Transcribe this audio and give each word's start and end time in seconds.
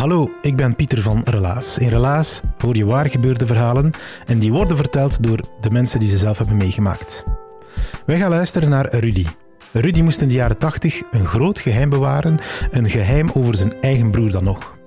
Hallo, 0.00 0.30
ik 0.42 0.56
ben 0.56 0.76
Pieter 0.76 1.02
van 1.02 1.22
Relaas. 1.24 1.78
In 1.78 1.88
Relaas 1.88 2.40
hoor 2.58 2.76
je 2.76 2.84
waar 2.84 3.10
gebeurde 3.10 3.46
verhalen 3.46 3.90
en 4.26 4.38
die 4.38 4.52
worden 4.52 4.76
verteld 4.76 5.22
door 5.22 5.40
de 5.60 5.70
mensen 5.70 6.00
die 6.00 6.08
ze 6.08 6.16
zelf 6.16 6.38
hebben 6.38 6.56
meegemaakt. 6.56 7.24
Wij 8.06 8.18
gaan 8.18 8.30
luisteren 8.30 8.68
naar 8.68 8.94
Rudy. 8.94 9.26
Rudy 9.72 10.02
moest 10.02 10.20
in 10.20 10.28
de 10.28 10.34
jaren 10.34 10.58
80 10.58 11.02
een 11.10 11.26
groot 11.26 11.58
geheim 11.58 11.90
bewaren, 11.90 12.38
een 12.70 12.90
geheim 12.90 13.30
over 13.34 13.56
zijn 13.56 13.80
eigen 13.80 14.10
broer 14.10 14.30
dan 14.30 14.44
nog. 14.44 14.78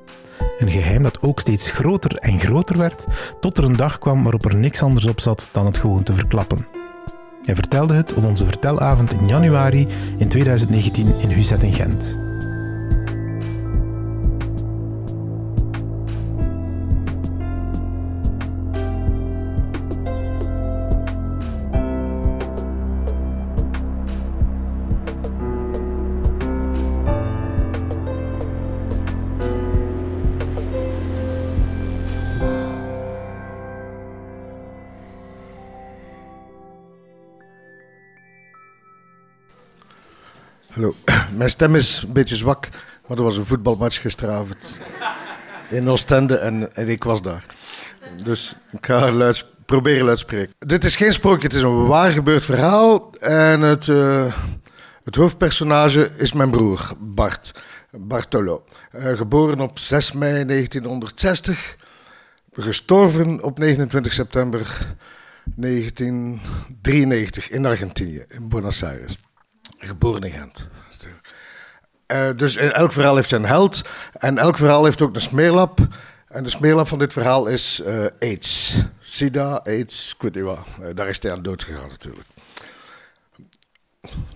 Een 0.57 0.71
geheim 0.71 1.03
dat 1.03 1.21
ook 1.21 1.39
steeds 1.39 1.71
groter 1.71 2.15
en 2.15 2.39
groter 2.39 2.77
werd, 2.77 3.05
tot 3.39 3.57
er 3.57 3.63
een 3.63 3.77
dag 3.77 3.97
kwam 3.97 4.23
waarop 4.23 4.45
er 4.45 4.55
niks 4.55 4.81
anders 4.81 5.05
op 5.05 5.19
zat 5.19 5.47
dan 5.51 5.65
het 5.65 5.77
gewoon 5.77 6.03
te 6.03 6.13
verklappen. 6.13 6.67
Hij 7.43 7.55
vertelde 7.55 7.93
het 7.93 8.13
op 8.13 8.25
onze 8.25 8.45
vertelavond 8.45 9.11
in 9.11 9.27
januari 9.27 9.87
in 10.17 10.27
2019 10.27 11.13
in 11.19 11.29
Huzet 11.29 11.63
in 11.63 11.73
Gent. 11.73 12.22
Mijn 41.43 41.55
stem 41.55 41.75
is 41.75 42.03
een 42.07 42.13
beetje 42.13 42.35
zwak, 42.35 42.67
maar 43.07 43.17
er 43.17 43.23
was 43.23 43.37
een 43.37 43.45
voetbalmatch 43.45 44.01
gisteravond 44.01 44.79
in 45.69 45.89
Oostende 45.89 46.37
en, 46.37 46.75
en 46.75 46.89
ik 46.89 47.03
was 47.03 47.21
daar. 47.21 47.45
Dus 48.23 48.55
ik 48.71 48.85
ga 48.85 49.11
luid, 49.11 49.45
proberen 49.65 50.17
spreken. 50.17 50.53
Dit 50.59 50.83
is 50.83 50.95
geen 50.95 51.13
sprookje, 51.13 51.43
het 51.47 51.55
is 51.55 51.61
een 51.61 51.87
waar 51.87 52.11
gebeurd 52.11 52.45
verhaal. 52.45 53.11
En 53.19 53.61
het, 53.61 53.87
eh, 53.87 54.33
het 55.03 55.15
hoofdpersonage 55.15 56.11
is 56.17 56.33
mijn 56.33 56.51
broer, 56.51 56.91
Bart. 56.99 57.51
Bartolo. 57.91 58.63
Eh, 58.91 59.15
geboren 59.15 59.59
op 59.59 59.79
6 59.79 60.11
mei 60.11 60.45
1960. 60.45 61.75
Gestorven 62.53 63.43
op 63.43 63.57
29 63.57 64.13
september 64.13 64.87
1993 65.55 67.49
in 67.49 67.65
Argentinië, 67.65 68.25
in 68.27 68.49
Buenos 68.49 68.83
Aires. 68.83 69.17
Geboren 69.77 70.21
in 70.21 70.31
Gent. 70.31 70.67
Eh, 72.05 72.29
dus 72.35 72.55
elk 72.55 72.91
verhaal 72.91 73.15
heeft 73.15 73.29
zijn 73.29 73.45
held. 73.45 73.81
En 74.13 74.37
elk 74.37 74.57
verhaal 74.57 74.83
heeft 74.83 75.01
ook 75.01 75.15
een 75.15 75.21
smeerlap. 75.21 75.79
En 76.27 76.43
de 76.43 76.49
smeerlap 76.49 76.87
van 76.87 76.99
dit 76.99 77.13
verhaal 77.13 77.47
is 77.47 77.81
eh, 77.81 78.05
AIDS. 78.19 78.75
Sida, 78.99 79.61
AIDS, 79.63 80.13
ik 80.15 80.21
weet 80.21 80.35
niet 80.35 80.43
wat. 80.43 80.59
Eh, 80.81 80.87
daar 80.93 81.07
is 81.07 81.21
hij 81.21 81.31
aan 81.31 81.41
dood 81.41 81.63
gegaan 81.63 81.87
natuurlijk. 81.87 82.27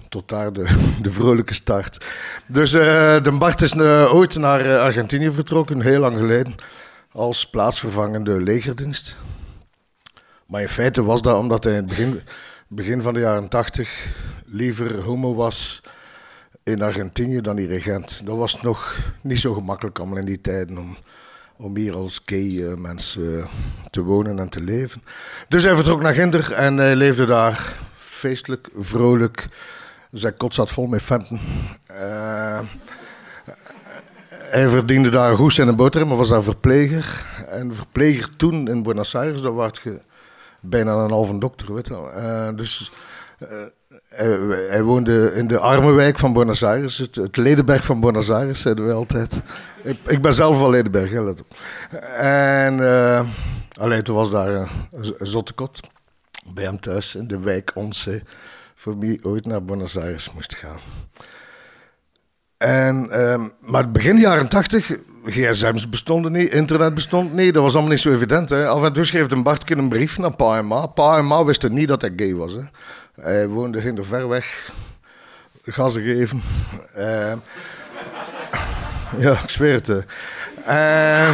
Tot 0.10 0.30
daar 0.30 0.54
de, 0.54 0.66
de 1.02 1.12
vrolijke 1.12 1.54
start. 1.54 2.06
Dus 2.48 2.72
de 2.72 3.36
Bart 3.40 3.62
is 3.62 3.78
ooit 3.78 4.38
naar 4.38 4.80
Argentinië 4.80 5.32
vertrokken, 5.32 5.82
heel 5.82 6.00
lang 6.00 6.16
geleden. 6.18 6.56
Als 7.12 7.50
plaatsvervangende 7.50 8.42
legerdienst. 8.42 9.16
Maar 10.46 10.62
in 10.62 10.70
feite 10.70 11.04
was 11.04 11.22
dat 11.22 11.38
omdat 11.38 11.64
hij 11.64 11.74
in 11.74 11.80
het 11.80 11.88
begin, 11.88 12.22
begin 12.68 13.02
van 13.02 13.14
de 13.14 13.20
jaren 13.20 13.48
tachtig 13.48 14.08
liever 14.46 15.02
homo 15.02 15.36
was 15.36 15.82
in 16.68 16.82
Argentinië 16.82 17.42
dan 17.42 17.58
hier 17.58 17.72
in 17.72 17.82
Gent. 17.82 18.22
Dat 18.26 18.38
was 18.38 18.62
nog 18.62 18.96
niet 19.22 19.40
zo 19.40 19.54
gemakkelijk 19.54 20.00
allemaal 20.00 20.18
in 20.18 20.26
die 20.26 20.42
tijden 20.42 20.78
om, 20.78 20.98
om 21.58 21.76
hier 21.76 21.96
als 21.96 22.22
gay 22.26 22.64
eh, 22.64 22.74
mensen 22.78 23.40
eh, 23.40 23.48
te 23.90 24.04
wonen 24.04 24.40
en 24.40 24.50
te 24.50 24.62
leven. 24.62 25.04
Dus 25.48 25.64
hij 25.64 25.76
vertrok 25.76 26.02
naar 26.02 26.14
Ginder 26.14 26.54
en 26.54 26.78
hij 26.78 26.96
leefde 26.96 27.26
daar 27.26 27.76
feestelijk, 27.96 28.70
vrolijk. 28.80 29.48
Zijn 30.12 30.38
kot 30.38 30.54
zat 30.54 30.72
vol 30.72 30.88
met 30.88 31.04
venten. 31.04 31.40
Eh, 31.86 32.60
hij 34.30 34.70
verdiende 34.70 35.10
daar 35.10 35.30
een 35.30 35.38
hoes 35.38 35.58
en 35.58 35.68
een 35.68 35.76
boterham, 35.76 36.10
maar 36.10 36.18
was 36.18 36.30
daar 36.30 36.44
verpleger. 36.44 37.26
En 37.50 37.76
verpleger 37.76 38.36
toen 38.36 38.68
in 38.68 38.84
Buenos 38.84 39.16
Aires, 39.16 39.42
daar 39.42 39.56
werd 39.56 39.80
je 39.84 40.02
bijna 40.60 40.94
een 40.94 41.12
halve 41.12 41.38
dokter, 41.38 41.74
weet 41.74 41.88
je 41.88 41.94
wel. 41.94 42.56
Dus 42.56 42.92
hij, 44.10 44.38
hij 44.70 44.84
woonde 44.84 45.34
in 45.34 45.48
de 45.48 45.60
arme 45.60 45.92
wijk 45.92 46.20
van 46.20 46.34
Buenos 46.34 46.64
Aires, 46.64 46.98
het, 46.98 47.16
het 47.16 47.38
Ledenberg 47.38 47.86
van 47.86 48.00
Buenos 48.00 48.32
Aires, 48.32 48.62
zeiden 48.62 48.88
we 48.88 48.94
altijd. 48.94 49.34
Ik, 49.84 49.98
ik 50.08 50.22
ben 50.22 50.34
zelf 50.34 50.60
van 50.60 50.70
Ledenberg, 50.70 51.12
hè, 51.12 51.24
let 51.24 51.40
op. 51.40 51.58
En 52.18 52.78
uh, 52.78 53.28
alleen 53.80 54.04
toen 54.04 54.16
was 54.16 54.32
daar 54.32 54.48
een, 54.48 54.68
een 55.18 55.28
zotte 55.28 55.54
kot 55.54 55.80
bij 56.54 56.64
hem 56.64 56.80
thuis 56.80 57.16
in 57.16 57.28
de 57.28 57.40
wijk 57.40 57.72
Once, 57.76 58.22
voor 58.76 59.00
wie 59.00 59.20
ooit 59.24 59.46
naar 59.46 59.64
Buenos 59.64 59.98
Aires 59.98 60.34
moest 60.34 60.56
gaan. 60.56 60.80
En, 62.58 63.12
ehm, 63.12 63.42
maar 63.60 63.92
begin 63.92 64.18
jaren 64.18 64.48
tachtig, 64.48 64.92
gsm's 65.26 65.90
bestonden 65.90 66.32
niet, 66.32 66.50
internet 66.50 66.94
bestond 66.94 67.34
niet, 67.34 67.54
dat 67.54 67.64
was 67.64 67.74
allemaal 67.74 67.92
niet 67.92 68.00
zo 68.00 68.12
evident. 68.12 68.50
Hè. 68.50 68.68
Af 68.68 68.84
en 68.84 68.94
toe 68.94 69.04
schreef 69.04 69.32
een 69.32 69.44
Bartje 69.44 69.76
een 69.76 69.90
brief 69.90 70.18
naar 70.18 70.36
pa 70.36 70.58
en 70.58 70.68
ma. 70.68 70.86
Pa 70.86 71.18
en 71.18 71.26
ma 71.26 71.46
wisten 71.46 71.74
niet 71.74 71.88
dat 71.88 72.02
hij 72.02 72.14
gay 72.16 72.34
was. 72.34 72.54
Hè. 72.54 72.62
Hij 73.22 73.48
woonde 73.48 73.80
hinder 73.80 74.06
ver 74.06 74.28
weg, 74.28 74.72
gassen 75.64 76.02
geven. 76.02 76.42
Ehm, 76.96 77.38
ja, 79.18 79.32
ik 79.32 79.50
zweer 79.50 79.74
het. 79.74 79.90
Ehm, 80.66 81.34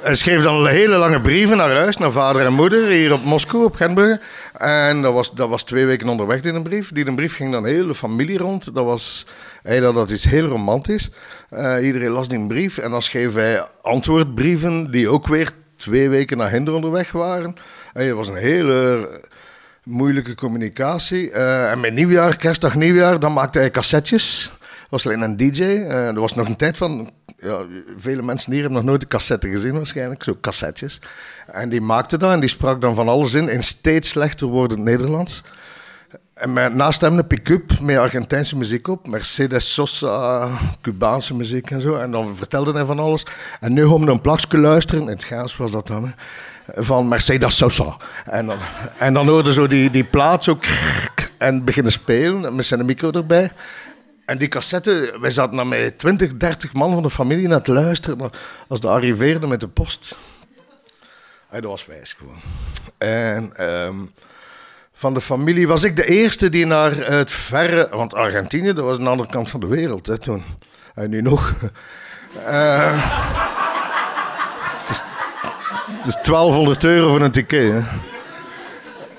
hij 0.00 0.14
schreef 0.14 0.42
dan 0.42 0.66
hele 0.66 0.96
lange 0.96 1.20
brieven 1.20 1.56
naar 1.56 1.70
huis, 1.70 1.96
naar 1.96 2.12
vader 2.12 2.44
en 2.44 2.52
moeder, 2.52 2.88
hier 2.88 3.12
op 3.12 3.24
Moskou, 3.24 3.64
op 3.64 3.74
Gentbrugge. 3.74 4.20
En 4.56 5.02
dat 5.02 5.12
was, 5.12 5.34
dat 5.34 5.48
was 5.48 5.64
twee 5.64 5.86
weken 5.86 6.08
onderweg, 6.08 6.40
die 6.40 6.52
een 6.52 6.62
brief. 6.62 6.92
Die 6.92 7.14
brief 7.14 7.34
ging 7.36 7.52
dan 7.52 7.64
hele 7.64 7.94
familie 7.94 8.38
rond. 8.38 8.74
Dat 8.74 8.84
was, 8.84 9.26
hij 9.62 9.80
dat, 9.80 9.94
dat 9.94 10.10
is 10.10 10.24
heel 10.24 10.46
romantisch. 10.46 11.10
Eh, 11.50 11.84
iedereen 11.86 12.10
las 12.10 12.28
die 12.28 12.46
brief 12.46 12.78
en 12.78 12.90
dan 12.90 13.02
schreef 13.02 13.34
hij 13.34 13.66
antwoordbrieven 13.82 14.90
die 14.90 15.08
ook 15.08 15.26
weer 15.26 15.50
twee 15.76 16.08
weken 16.08 16.36
naar 16.36 16.50
Hinder 16.50 16.74
onderweg 16.74 17.12
waren. 17.12 17.56
Het 17.92 18.10
was 18.10 18.28
een 18.28 18.34
hele 18.34 19.08
moeilijke 19.88 20.34
communicatie. 20.34 21.30
Eh, 21.30 21.70
en 21.70 21.80
met 21.80 21.94
nieuwjaar, 21.94 22.36
kerstdag, 22.36 22.74
nieuwjaar, 22.74 23.20
dan 23.20 23.32
maakte 23.32 23.58
hij 23.58 23.70
cassettes. 23.70 24.52
was 24.90 25.06
alleen 25.06 25.20
een 25.20 25.36
DJ. 25.36 25.62
Uh, 25.62 26.06
er 26.06 26.20
was 26.20 26.34
nog 26.34 26.48
een 26.48 26.56
tijd 26.56 26.76
van. 26.76 27.10
Ja, 27.40 27.64
vele 27.96 28.22
mensen 28.22 28.52
hier 28.52 28.60
hebben 28.60 28.78
nog 28.78 28.88
nooit 28.88 29.02
een 29.02 29.08
cassette 29.08 29.48
gezien, 29.48 29.72
waarschijnlijk. 29.72 30.22
Zo 30.22 30.36
cassettes. 30.40 31.00
En 31.46 31.68
die 31.68 31.80
maakte 31.80 32.16
dat 32.16 32.32
en 32.32 32.40
die 32.40 32.48
sprak 32.48 32.80
dan 32.80 32.94
van 32.94 33.08
alles 33.08 33.34
in, 33.34 33.48
in 33.48 33.62
steeds 33.62 34.08
slechter 34.08 34.46
wordend 34.46 34.80
Nederlands. 34.80 35.42
En 36.38 36.52
met, 36.52 36.74
naast 36.74 37.00
hem 37.00 37.18
een 37.18 37.26
pick-up 37.26 37.80
met 37.80 37.98
Argentijnse 37.98 38.56
muziek 38.56 38.88
op. 38.88 39.08
Mercedes 39.08 39.74
Sosa, 39.74 40.48
Cubaanse 40.80 41.34
muziek 41.34 41.70
en 41.70 41.80
zo. 41.80 41.96
En 41.96 42.10
dan 42.10 42.36
vertelde 42.36 42.72
hij 42.72 42.84
van 42.84 42.98
alles. 42.98 43.26
En 43.60 43.72
nu 43.72 43.86
we 43.86 44.10
een 44.10 44.20
plakje 44.20 44.58
luisteren. 44.58 45.02
In 45.02 45.08
het 45.08 45.24
Gaans 45.24 45.56
was 45.56 45.70
dat 45.70 45.86
dan. 45.86 46.14
Van 46.66 47.08
Mercedes 47.08 47.56
Sosa. 47.56 47.96
En 48.24 48.46
dan, 48.46 48.58
en 48.98 49.14
dan 49.14 49.28
hoorde 49.28 49.52
zo 49.52 49.66
die, 49.66 49.90
die 49.90 50.04
plaat 50.04 50.44
zo... 50.44 50.58
En 51.38 51.64
beginnen 51.64 51.92
spelen 51.92 52.54
met 52.54 52.66
zijn 52.66 52.84
micro 52.84 53.10
erbij. 53.10 53.50
En 54.24 54.38
die 54.38 54.48
cassette, 54.48 55.16
wij 55.20 55.30
zaten 55.30 55.56
naar 55.56 55.66
mij 55.66 55.90
20, 55.90 56.36
30 56.36 56.72
man 56.72 56.92
van 56.92 57.02
de 57.02 57.10
familie 57.10 57.48
naar 57.48 57.62
te 57.62 57.72
luisteren 57.72 58.30
als 58.68 58.80
de 58.80 58.88
arriveerde 58.88 59.46
met 59.46 59.60
de 59.60 59.68
post. 59.68 60.16
Hey, 61.48 61.60
dat 61.60 61.70
was 61.70 61.86
wijs 61.86 62.12
gewoon. 62.12 62.40
En 62.98 63.56
ehm, 63.56 63.96
van 64.98 65.14
de 65.14 65.20
familie 65.20 65.68
was 65.68 65.84
ik 65.84 65.96
de 65.96 66.06
eerste 66.06 66.48
die 66.48 66.66
naar 66.66 66.96
het 66.96 67.32
verre... 67.32 67.88
Want 67.90 68.14
Argentinië, 68.14 68.72
dat 68.72 68.84
was 68.84 68.98
aan 68.98 69.04
de 69.04 69.10
andere 69.10 69.30
kant 69.30 69.50
van 69.50 69.60
de 69.60 69.66
wereld 69.66 70.06
hè, 70.06 70.18
toen. 70.18 70.42
En 70.94 71.10
nu 71.10 71.22
nog. 71.22 71.54
Uh, 72.36 72.90
het, 74.80 74.90
is, 74.90 75.02
het 75.96 76.06
is 76.06 76.14
1200 76.22 76.84
euro 76.84 77.08
voor 77.08 77.20
een 77.20 77.30
ticket. 77.30 77.72
Hè. 77.72 77.80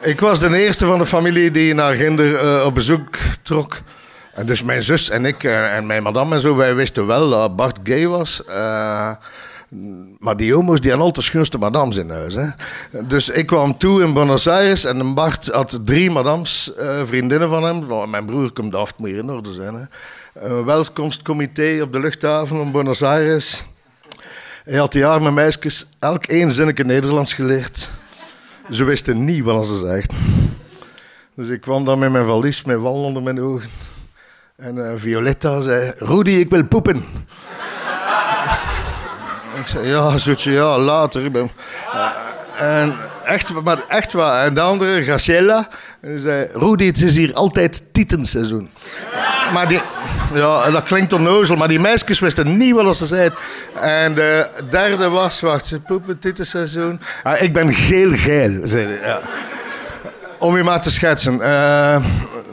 Ik 0.10 0.20
was 0.20 0.40
de 0.40 0.58
eerste 0.58 0.86
van 0.86 1.00
de 1.00 1.06
familie 1.06 1.52
die 1.52 1.74
naar 1.74 1.94
Ginder 1.94 2.44
uh, 2.44 2.66
op 2.66 2.74
bezoek 2.74 3.18
trok. 3.42 3.78
En 4.34 4.46
dus 4.46 4.64
mijn 4.64 4.84
zus 4.84 5.10
en 5.10 5.26
ik 5.26 5.44
uh, 5.44 5.76
en 5.76 5.86
mijn 5.86 6.04
madame 6.04 6.36
en 6.36 6.42
zo, 6.42 6.56
wij 6.56 6.76
wisten 6.76 7.08
wel 7.08 7.30
dat 7.30 7.56
Bart 7.56 7.80
gay 7.84 8.08
was. 8.08 8.44
Maar 10.20 10.38
die 10.38 10.54
homo's 10.54 10.80
die 10.80 10.90
hadden 10.90 11.08
altijd 11.08 11.26
schoonste 11.26 11.58
madams 11.58 11.96
in 11.96 12.10
huis. 12.10 12.36
Hè. 12.36 12.48
Dus 13.08 13.30
ik 13.30 13.46
kwam 13.46 13.78
toe 13.78 14.02
in 14.02 14.14
Buenos 14.14 14.48
Aires 14.48 14.84
en 14.84 15.14
Bart 15.14 15.48
had 15.48 15.80
drie 15.86 16.12
madams, 16.12 16.72
uh, 16.80 17.00
vriendinnen 17.04 17.50
van 17.50 17.64
hem. 17.64 18.10
Mijn 18.10 18.26
broer 18.26 18.52
komt 18.52 18.76
af, 18.76 18.88
het 18.88 18.98
moet 18.98 19.10
hier 19.10 19.18
in 19.18 19.30
orde 19.30 19.54
zijn. 19.54 19.76
Hè. 19.76 19.86
Een 20.48 20.66
welkomstcomité 20.66 21.82
op 21.82 21.94
de 21.94 22.00
luchthaven 22.00 22.58
van 22.58 22.72
Buenos 22.72 23.04
Aires. 23.04 23.64
Hij 24.64 24.78
had 24.78 24.92
die 24.92 25.06
arme 25.06 25.32
meisjes 25.32 25.86
elk 26.00 26.26
één 26.26 26.52
zinnetje 26.52 26.84
Nederlands 26.84 27.34
geleerd. 27.34 27.90
Ze 28.70 28.84
wisten 28.84 29.26
niet 29.26 29.44
wat 29.44 29.66
ze 29.66 29.78
zegt. 29.78 30.14
Dus 31.36 31.50
ik 31.50 31.62
kwam 31.62 31.86
dan 31.86 32.00
met 32.00 32.12
mijn 32.12 32.26
valies, 32.26 32.64
met 32.64 32.80
wal 32.80 33.04
onder 33.04 33.24
mijn 33.24 33.42
ogen. 33.42 33.70
En 34.56 34.76
uh, 34.76 34.92
Violetta 34.96 35.62
zei, 35.62 35.94
Rudy, 35.98 36.32
ik 36.32 36.50
wil 36.50 36.66
poepen. 36.66 37.04
Ik 39.60 39.68
zei, 39.68 39.88
ja, 39.88 40.18
zoetje, 40.18 40.52
ja, 40.52 40.80
later. 40.80 41.26
Ik 41.26 41.32
ben... 41.32 41.52
En 42.58 42.96
echt, 43.26 43.54
maar 43.64 43.80
echt 43.88 44.14
waar. 44.14 44.46
En 44.46 44.54
de 44.54 44.62
andere, 44.62 45.04
Graciela, 45.04 45.68
zei, 46.16 46.48
Rudy, 46.54 46.86
het 46.86 47.02
is 47.02 47.16
hier 47.16 47.34
altijd 47.34 47.84
tietenseizoen. 47.92 48.70
maar 49.54 49.68
die, 49.68 49.82
ja, 50.34 50.72
dat 50.72 50.84
klinkt 50.84 51.14
onnozel, 51.14 51.56
maar 51.56 51.68
die 51.68 51.80
meisjes 51.80 52.20
wisten 52.20 52.58
niet 52.58 52.74
wat 52.74 52.96
ze 52.96 53.06
zeiden. 53.06 53.38
En 53.82 54.14
de 54.14 54.48
derde 54.70 55.10
was, 55.10 55.42
wacht, 55.42 55.66
ze 55.66 55.80
poepen 55.80 56.20
tietenseizoen. 56.20 57.02
Ah, 57.24 57.42
ik 57.42 57.54
ben 57.54 57.74
geel-geel, 57.74 58.60
zei 58.64 58.86
hij, 58.86 59.10
ja. 59.10 59.20
Om 60.38 60.58
je 60.58 60.64
maar 60.64 60.82
te 60.82 60.92
schetsen. 60.92 61.40
Uh, 61.42 61.98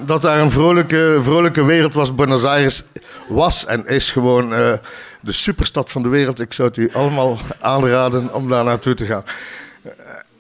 dat 0.05 0.23
daar 0.23 0.39
een 0.39 0.51
vrolijke, 0.51 1.19
vrolijke 1.21 1.65
wereld 1.65 1.95
was. 1.95 2.15
Buenos 2.15 2.45
Aires 2.45 2.83
was 3.29 3.67
en 3.67 3.87
is 3.87 4.11
gewoon 4.11 4.53
uh, 4.53 4.73
de 5.27 5.33
superstad 5.33 5.91
van 5.91 6.03
de 6.03 6.09
wereld. 6.09 6.41
Ik 6.41 6.53
zou 6.53 6.69
het 6.69 6.77
u 6.77 6.91
allemaal 6.93 7.39
aanraden 7.61 8.35
om 8.35 8.49
daar 8.49 8.65
naartoe 8.65 8.95
te 8.95 9.07
gaan. 9.07 9.25
Uh, 9.87 9.93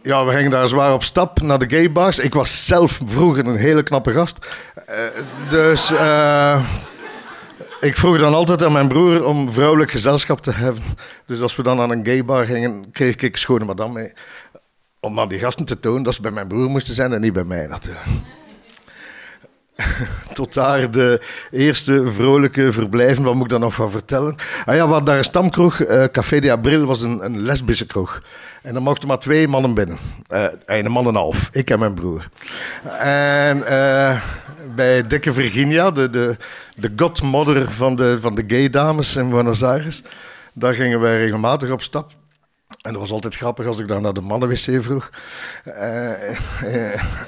ja, 0.02 0.24
we 0.24 0.32
gingen 0.32 0.50
daar 0.50 0.68
zwaar 0.68 0.92
op 0.92 1.02
stap 1.02 1.40
naar 1.40 1.58
de 1.58 1.68
gay 1.68 1.92
bars. 1.92 2.18
Ik 2.18 2.34
was 2.34 2.66
zelf 2.66 3.00
vroeger 3.04 3.46
een 3.46 3.56
hele 3.56 3.82
knappe 3.82 4.12
gast. 4.12 4.46
dus 5.48 5.90
ik 7.80 7.96
vroeg 7.96 8.18
dan 8.18 8.34
altijd 8.34 8.62
aan 8.62 8.72
mijn 8.72 8.88
broer 8.88 9.24
om 9.24 9.52
vrouwelijk 9.52 9.90
gezelschap 9.90 10.40
te 10.40 10.52
hebben. 10.52 10.82
Dus 11.26 11.40
als 11.40 11.56
we 11.56 11.62
dan 11.62 11.80
aan 11.80 11.90
een 11.90 12.04
gay 12.04 12.24
bar 12.24 12.44
gingen, 12.44 12.90
kreeg 12.90 13.16
ik 13.16 13.36
schone 13.36 13.64
madame 13.64 13.92
mee. 13.92 14.12
Om 15.00 15.20
aan 15.20 15.28
die 15.28 15.38
gasten 15.38 15.64
te 15.64 15.80
tonen 15.80 16.02
dat 16.02 16.14
ze 16.14 16.20
bij 16.20 16.30
mijn 16.30 16.48
broer 16.48 16.70
moesten 16.70 16.94
zijn 16.94 17.12
en 17.12 17.20
niet 17.20 17.32
bij 17.32 17.44
mij 17.44 17.66
natuurlijk. 17.66 18.06
Tot 20.34 20.55
daar 20.55 20.90
de 20.90 21.20
eerste 21.50 22.11
vrolijke 22.12 22.73
verblijven. 22.73 23.23
Wat 23.25 23.34
moet 23.34 23.44
ik 23.44 23.50
daar 23.50 23.61
nog 23.61 23.75
van 23.75 23.90
vertellen? 23.90 24.34
Ah 24.64 24.75
ja, 24.75 24.87
hadden 24.87 25.05
daar 25.05 25.19
een 25.19 25.25
stamkroeg. 25.25 25.78
Uh, 25.78 26.05
Café 26.05 26.40
de 26.40 26.52
Abril 26.52 26.84
was 26.84 27.00
een, 27.00 27.25
een 27.25 27.40
lesbische 27.40 27.87
kroeg. 27.87 28.20
En 28.62 28.75
dan 28.75 28.82
mochten 28.82 29.08
maar 29.08 29.19
twee 29.19 29.49
mannen 29.49 29.75
binnen. 29.75 29.99
Uh, 30.32 30.44
een 30.64 30.90
man 30.90 31.02
en 31.02 31.08
een 31.08 31.14
half. 31.14 31.49
Ik 31.52 31.70
en 31.70 31.78
mijn 31.78 31.94
broer. 31.94 32.28
En 32.99 33.58
uh, 33.58 34.23
bij 34.75 35.06
Dikke 35.06 35.32
Virginia, 35.32 35.90
de, 35.90 36.11
de, 36.11 36.37
de 36.76 36.93
godmother 36.96 37.70
van 37.70 37.96
de, 37.96 38.19
van 38.20 38.34
de 38.34 38.44
gay 38.46 38.70
dames 38.70 39.17
in 39.17 39.31
Buenos 39.31 39.62
Aires. 39.62 40.02
Daar 40.52 40.75
gingen 40.75 41.00
wij 41.00 41.19
regelmatig 41.19 41.70
op 41.70 41.82
stap. 41.82 42.11
En 42.82 42.93
dat 42.93 43.00
was 43.00 43.11
altijd 43.11 43.37
grappig 43.37 43.67
als 43.67 43.79
ik 43.79 43.88
daar 43.88 44.00
naar 44.00 44.12
de 44.12 44.20
mannenwc 44.20 44.82
vroeg. 44.82 45.11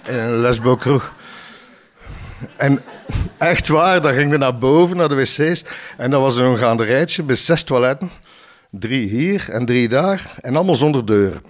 in 0.06 0.15
een 0.15 0.41
lesbo-kroeg. 0.41 1.12
En 2.56 2.82
echt 3.38 3.69
waar, 3.69 4.00
dan 4.00 4.12
ging 4.12 4.31
je 4.31 4.38
naar 4.38 4.58
boven, 4.58 4.96
naar 4.96 5.08
de 5.08 5.14
wc's. 5.14 5.64
En 5.96 6.11
dat 6.11 6.20
was 6.20 6.37
een 6.37 6.58
gaande 6.58 6.85
rijtje 6.85 7.23
met 7.23 7.38
zes 7.38 7.62
toiletten. 7.62 8.11
Drie 8.70 9.08
hier 9.08 9.50
en 9.50 9.67
drie 9.67 9.88
daar. 9.88 10.35
En 10.40 10.56
allemaal 10.56 10.76
zonder 10.76 11.05
deuren. 11.06 11.43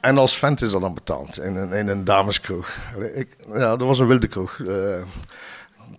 En 0.00 0.18
als 0.18 0.38
vent 0.38 0.62
is 0.62 0.70
dat 0.70 0.80
dan 0.80 0.94
betaald 0.94 1.40
in 1.40 1.56
een, 1.56 1.72
in 1.72 1.88
een 1.88 2.04
dameskroeg. 2.04 2.68
Ik, 3.14 3.36
ja, 3.54 3.76
dat 3.76 3.80
was 3.80 3.98
een 3.98 4.06
wilde 4.06 4.26
kroeg. 4.26 4.58
Uh, 4.58 5.02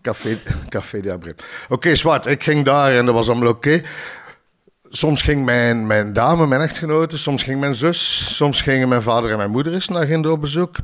café, 0.02 0.38
café 0.70 1.02
de. 1.02 1.36
Oké, 1.70 1.96
zwart. 1.96 2.26
Ik 2.26 2.44
ging 2.44 2.66
daar 2.66 2.96
en 2.96 3.06
dat 3.06 3.14
was 3.14 3.30
allemaal 3.30 3.50
oké. 3.50 3.82
Soms 4.90 5.22
ging 5.22 5.46
mijn, 5.46 5.88
mijn 5.88 6.14
dame, 6.14 6.48
mijn 6.48 6.62
echtgenote, 6.62 7.18
soms 7.18 7.44
ging 7.44 7.60
mijn 7.60 7.76
zus, 7.76 8.36
soms 8.36 8.62
gingen 8.62 8.88
mijn 8.88 9.02
vader 9.02 9.32
en 9.32 9.38
mijn 9.38 9.52
moeder 9.52 9.74
eens 9.74 9.88
naar 9.88 10.06
Ginder 10.06 10.32
op 10.32 10.42
bezoek. 10.42 10.76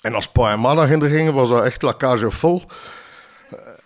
En 0.00 0.14
als 0.14 0.28
pa 0.28 0.52
en 0.52 0.60
ma 0.60 0.72
naar 0.72 0.86
Ginder 0.86 1.08
gingen, 1.08 1.34
was 1.34 1.48
dat 1.48 1.64
echt 1.64 1.82
lakage 1.82 2.30
vol. 2.30 2.62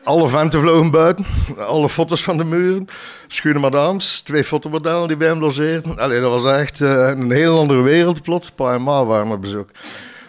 Alle 0.04 0.28
venten 0.28 0.60
vlogen 0.60 0.90
buiten, 0.90 1.26
alle 1.58 1.88
foto's 1.88 2.22
van 2.22 2.36
de 2.36 2.44
muren, 2.44 2.88
schuine 3.26 3.60
madames, 3.60 4.20
twee 4.20 4.44
fotomodellen 4.44 5.08
die 5.08 5.16
bij 5.16 5.28
hem 5.28 5.38
logeerden. 5.38 5.98
Allee, 5.98 6.20
dat 6.20 6.30
was 6.30 6.44
echt 6.44 6.80
uh, 6.80 7.08
een 7.08 7.30
heel 7.30 7.58
andere 7.58 7.82
wereld 7.82 8.22
plots. 8.22 8.50
Pa 8.50 8.74
en 8.74 8.82
ma 8.82 9.04
waren 9.04 9.30
op 9.30 9.40
bezoek. 9.40 9.70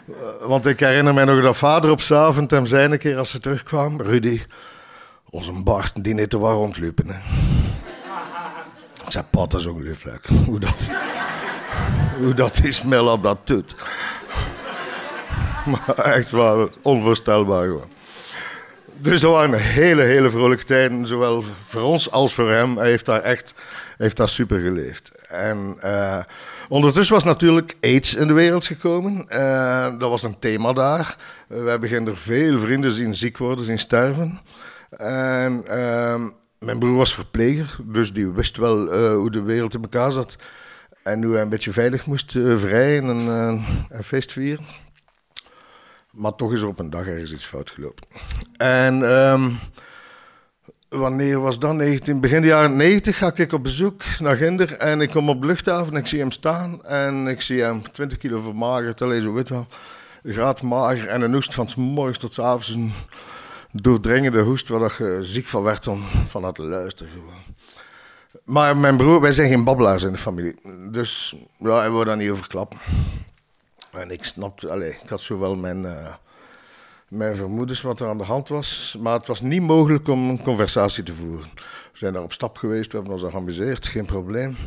Uh, 0.10 0.16
want 0.48 0.66
ik 0.66 0.80
herinner 0.80 1.14
mij 1.14 1.26
nog 1.26 1.44
dat 1.44 1.58
vader 1.58 1.92
op 1.92 2.02
avond 2.10 2.52
hem 2.52 2.66
zei 2.66 2.92
een 2.92 2.98
keer 2.98 3.18
als 3.18 3.30
ze 3.30 3.40
terugkwam: 3.40 4.02
Rudy, 4.02 4.42
onze 5.30 5.52
Bart 5.52 6.04
die 6.04 6.14
niet 6.14 6.30
te 6.30 6.40
waar 6.40 6.54
rondlopen. 6.54 7.10
Ik 9.06 9.12
zei: 9.12 9.24
Pat, 9.30 9.52
dat 9.52 9.62
is 9.62 9.68
ongelooflijk. 9.68 10.28
Hoe 10.46 10.60
dat, 10.60 10.90
hoe 12.18 12.34
dat 12.34 12.64
is 12.64 12.84
Mel 12.84 13.22
dat 13.22 13.48
doet. 13.48 13.76
Maar 15.72 15.98
echt 15.98 16.32
waar, 16.32 16.68
onvoorstelbaar 16.82 17.66
gewoon. 17.66 17.90
Dus 18.98 19.22
dat 19.22 19.32
waren 19.32 19.60
hele, 19.60 20.02
hele 20.02 20.30
vrolijke 20.30 20.64
tijden, 20.64 21.06
zowel 21.06 21.44
voor 21.68 21.82
ons 21.82 22.12
als 22.12 22.34
voor 22.34 22.52
hem. 22.52 22.78
Hij 22.78 22.90
heeft 22.90 23.06
daar 23.06 23.22
echt 23.22 23.54
heeft 23.98 24.18
daar 24.18 24.30
super 24.30 24.60
geleefd. 24.60 25.12
En 25.28 25.78
uh, 25.84 26.20
ondertussen 26.70 27.14
was 27.14 27.24
natuurlijk 27.24 27.76
AIDS 27.82 28.16
in 28.16 28.28
de 28.28 28.34
wereld 28.34 28.66
gekomen. 28.66 29.26
Uh, 29.30 30.00
dat 30.00 30.10
was 30.10 30.24
een 30.24 30.40
thema 30.40 30.74
daar. 30.74 31.16
We 31.48 31.70
hebben 31.70 32.08
er 32.08 32.18
veel 32.18 32.60
vrienden 32.60 32.92
zien 32.92 33.16
ziek 33.16 33.38
worden, 33.38 33.66
zien 33.66 33.80
sterven. 33.80 34.40
En 34.98 35.64
ehm, 35.68 36.30
mijn 36.60 36.80
broer 36.80 36.98
was 36.98 37.14
verpleger, 37.14 37.78
dus 37.84 38.14
die 38.14 38.32
wist 38.32 38.58
wel 38.58 38.96
hoe 39.14 39.32
de 39.32 39.42
wereld 39.42 39.74
in 39.74 39.82
elkaar 39.82 40.12
zat. 40.12 40.36
En 41.04 41.24
hoe 41.24 41.34
hij 41.34 41.42
een 41.42 41.50
beetje 41.50 41.74
veilig 41.74 42.06
moest 42.06 42.32
vrijen 42.56 43.10
en, 43.10 43.28
en 43.90 44.04
feest 44.04 44.32
vieren. 44.32 44.85
Maar 46.16 46.36
toch 46.36 46.54
is 46.54 46.62
er 46.62 46.68
op 46.68 46.80
een 46.80 46.90
dag 46.90 47.08
ergens 47.08 47.34
iets 47.34 47.46
fout 47.46 47.70
gelopen. 47.70 48.08
En 48.58 49.02
um, 49.02 49.58
wanneer 50.90 51.40
was 51.40 51.60
dat? 51.60 51.74
19, 51.74 52.20
begin 52.20 52.42
de 52.42 52.48
jaren 52.48 52.76
90 52.76 53.18
ga 53.18 53.32
ik 53.36 53.52
op 53.52 53.64
bezoek 53.64 54.04
naar 54.20 54.36
Ginder. 54.36 54.74
En 54.74 55.02
ik 55.02 55.10
kom 55.10 55.30
op 55.30 55.42
de 55.42 55.48
luchthaven 55.48 55.94
en 55.94 56.00
ik 56.00 56.08
zie 56.08 56.20
hem 56.20 56.32
staan. 56.32 56.86
En 56.86 57.28
ik 57.28 57.42
zie 57.42 57.62
hem 57.62 57.92
20 57.92 58.18
kilo 58.18 58.42
vermagerd, 58.42 59.02
alleen 59.02 59.22
zo 59.22 59.34
wit 59.34 59.50
wel. 59.50 59.66
Graad 60.24 60.62
mager 60.62 61.08
en 61.08 61.22
een 61.22 61.34
hoest 61.34 61.54
van 61.54 61.70
morgens 61.76 62.18
tot 62.18 62.34
s 62.34 62.40
avonds. 62.40 62.70
Een 62.70 62.94
doordringende 63.72 64.42
hoest 64.42 64.68
waar 64.68 64.96
je 64.98 65.18
ziek 65.22 65.48
van 65.48 65.64
werd 65.64 65.88
om 65.88 66.04
van 66.28 66.44
het 66.44 66.58
luisteren. 66.58 67.12
Maar 68.44 68.78
mijn 68.78 68.98
broer, 68.98 69.22
wij 69.22 69.32
zijn 69.32 69.50
geen 69.50 69.64
babbelaars 69.64 70.04
in 70.04 70.12
de 70.12 70.18
familie. 70.18 70.56
Dus 70.92 71.36
ja, 71.58 71.80
hij 71.80 71.92
wil 71.92 72.04
daar 72.04 72.18
niet 72.18 72.30
over 72.30 72.48
klappen. 72.48 72.80
En 73.98 74.12
ik 74.12 74.24
snapte, 74.24 74.70
allez, 74.70 75.02
ik 75.02 75.10
had 75.10 75.22
zowel 75.22 75.56
mijn, 75.56 75.82
uh, 75.82 76.14
mijn 77.08 77.36
vermoedens 77.36 77.82
wat 77.82 78.00
er 78.00 78.08
aan 78.08 78.18
de 78.18 78.24
hand 78.24 78.48
was, 78.48 78.98
maar 79.00 79.14
het 79.14 79.28
was 79.28 79.42
niet 79.42 79.62
mogelijk 79.62 80.08
om 80.08 80.30
een 80.30 80.42
conversatie 80.42 81.04
te 81.04 81.14
voeren. 81.14 81.50
We 81.92 81.98
zijn 81.98 82.14
daar 82.14 82.24
op 82.24 82.34
stap 82.34 82.58
geweest, 82.58 82.92
we 82.92 82.98
hebben 82.98 83.14
ons 83.14 83.32
geamuseerd, 83.32 83.88
geen 83.88 84.06
probleem. 84.06 84.58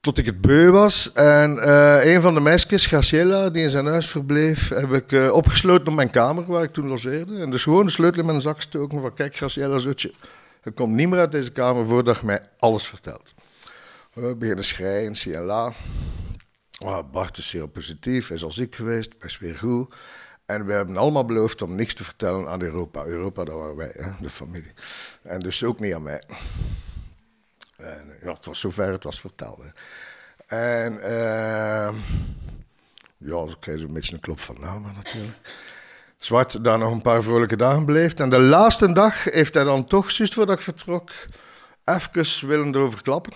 Tot 0.00 0.18
ik 0.18 0.26
het 0.26 0.40
beu 0.40 0.70
was 0.70 1.12
en 1.12 1.56
uh, 1.56 2.04
een 2.14 2.20
van 2.20 2.34
de 2.34 2.40
meisjes, 2.40 2.86
Graciela, 2.86 3.50
die 3.50 3.62
in 3.62 3.70
zijn 3.70 3.86
huis 3.86 4.08
verbleef, 4.08 4.68
heb 4.68 4.92
ik 4.92 5.12
uh, 5.12 5.32
opgesloten 5.32 5.88
op 5.88 5.94
mijn 5.94 6.10
kamer 6.10 6.46
waar 6.46 6.62
ik 6.62 6.72
toen 6.72 6.88
logeerde. 6.88 7.38
En 7.38 7.50
dus 7.50 7.62
gewoon 7.62 7.86
de 7.86 7.92
sleutel 7.92 8.20
in 8.20 8.26
mijn 8.26 8.40
zak 8.40 8.56
gestoken 8.56 9.00
van 9.00 9.14
kijk 9.14 9.36
Graciela, 9.36 9.78
zutje, 9.78 10.12
je 10.62 10.70
komt 10.70 10.94
niet 10.94 11.08
meer 11.08 11.18
uit 11.18 11.32
deze 11.32 11.52
kamer 11.52 11.86
voordat 11.86 12.18
je 12.18 12.26
mij 12.26 12.42
alles 12.58 12.86
vertelt. 12.86 13.34
We 14.12 14.36
beginnen 14.36 14.64
schreien, 14.64 15.12
CLA. 15.12 15.72
Oh, 16.78 17.10
Bart 17.10 17.38
is 17.38 17.48
zeer 17.48 17.68
positief, 17.68 18.30
is 18.30 18.44
al 18.44 18.50
ziek 18.50 18.74
geweest, 18.74 19.14
is 19.20 19.38
weer 19.38 19.58
goed. 19.58 19.94
En 20.46 20.66
we 20.66 20.72
hebben 20.72 20.96
allemaal 20.96 21.24
beloofd 21.24 21.62
om 21.62 21.74
niks 21.74 21.94
te 21.94 22.04
vertellen 22.04 22.48
aan 22.48 22.62
Europa. 22.62 23.04
Europa, 23.04 23.44
dat 23.44 23.54
waren 23.54 23.76
wij, 23.76 23.92
hè, 23.94 24.10
de 24.20 24.30
familie. 24.30 24.72
En 25.22 25.40
dus 25.40 25.64
ook 25.64 25.80
niet 25.80 25.94
aan 25.94 26.02
mij. 26.02 26.22
En 27.76 28.16
ja, 28.22 28.32
het 28.32 28.44
was 28.44 28.60
zover, 28.60 28.92
het 28.92 29.04
was 29.04 29.20
verteld. 29.20 29.60
En 30.46 31.02
ehm, 31.02 31.94
ja, 33.16 33.30
dan 33.30 33.56
krijg 33.60 33.78
je 33.78 33.84
zo'n 33.84 33.92
beetje 33.92 34.14
een 34.14 34.20
klop 34.20 34.40
van 34.40 34.56
namen 34.60 34.92
natuurlijk. 34.94 35.38
Zwart 36.16 36.64
daar 36.64 36.78
nog 36.78 36.92
een 36.92 37.02
paar 37.02 37.22
vrolijke 37.22 37.56
dagen 37.56 37.84
bleef. 37.84 38.14
En 38.14 38.28
de 38.28 38.40
laatste 38.40 38.92
dag 38.92 39.24
heeft 39.24 39.54
hij 39.54 39.64
dan 39.64 39.84
toch, 39.84 40.10
juist 40.10 40.34
voordat 40.34 40.56
ik 40.56 40.62
vertrok, 40.62 41.10
even 41.84 42.48
willen 42.48 42.74
erover 42.74 43.02
klappen. 43.02 43.32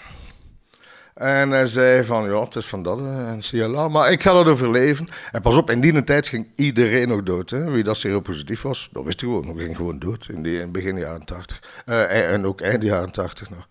En 1.14 1.50
hij 1.50 1.66
zei 1.66 2.04
van, 2.04 2.24
ja, 2.24 2.40
het 2.40 2.56
is 2.56 2.66
van 2.66 2.82
dat 2.82 2.98
eh, 2.98 3.30
en 3.30 3.40
CLA, 3.40 3.88
maar 3.88 4.12
ik 4.12 4.22
ga 4.22 4.32
dat 4.32 4.46
overleven. 4.46 5.08
En 5.32 5.42
pas 5.42 5.56
op, 5.56 5.70
in 5.70 5.80
die 5.80 6.04
tijd 6.04 6.28
ging 6.28 6.46
iedereen 6.56 7.08
nog 7.08 7.22
dood. 7.22 7.50
Hè. 7.50 7.70
Wie 7.70 7.82
dat 7.82 7.96
seropositief 7.96 8.62
was, 8.62 8.88
dat 8.92 9.04
wist 9.04 9.20
je 9.20 9.26
gewoon. 9.26 9.46
nog 9.46 9.58
ging 9.58 9.76
gewoon 9.76 9.98
dood 9.98 10.28
in, 10.28 10.42
die, 10.42 10.60
in 10.60 10.72
begin 10.72 10.98
jaren 10.98 11.24
80. 11.24 11.62
Eh, 11.86 12.32
en 12.32 12.46
ook 12.46 12.60
eind 12.60 12.82
jaren 12.82 13.12
80 13.12 13.50
nog. 13.50 13.68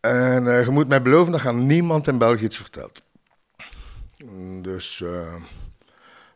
En 0.00 0.48
eh, 0.48 0.64
je 0.64 0.70
moet 0.70 0.88
mij 0.88 1.02
beloven 1.02 1.32
dat 1.32 1.46
aan 1.46 1.66
niemand 1.66 2.08
in 2.08 2.18
België 2.18 2.44
iets 2.44 2.56
vertelt. 2.56 3.02
Dus 4.62 5.00
eh, 5.00 5.34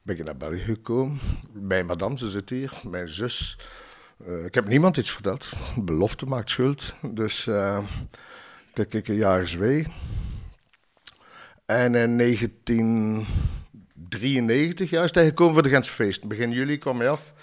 ben 0.03 0.19
ik 0.19 0.25
naar 0.25 0.37
België 0.37 0.59
gekomen. 0.59 1.21
Bij 1.53 1.85
madame, 1.85 2.19
ze 2.19 2.29
zit 2.29 2.51
hier, 2.51 2.81
mijn 2.89 3.09
zus. 3.09 3.59
Eh, 4.27 4.45
ik 4.45 4.55
heb 4.55 4.69
niemand 4.69 4.97
iets 4.97 5.11
verteld. 5.11 5.53
Belofte 5.77 6.27
maakt 6.27 6.51
schuld. 6.51 6.95
Dus 7.03 7.47
eh 7.47 7.79
kijk 8.73 8.95
ik 8.95 9.09
een 9.09 9.15
jaar 9.15 9.49
zwee. 9.49 9.87
En 11.67 11.95
in 11.95 12.19
1993 12.19 14.91
ja, 14.91 15.03
is 15.03 15.15
hij 15.15 15.25
gekomen 15.25 15.55
voor 15.55 15.63
de 15.63 15.69
Gentse 15.69 15.93
feest. 15.93 16.29
Begin 16.29 16.51
juli 16.51 16.79
kwam 16.79 16.99
hij 16.99 17.09
af. 17.09 17.35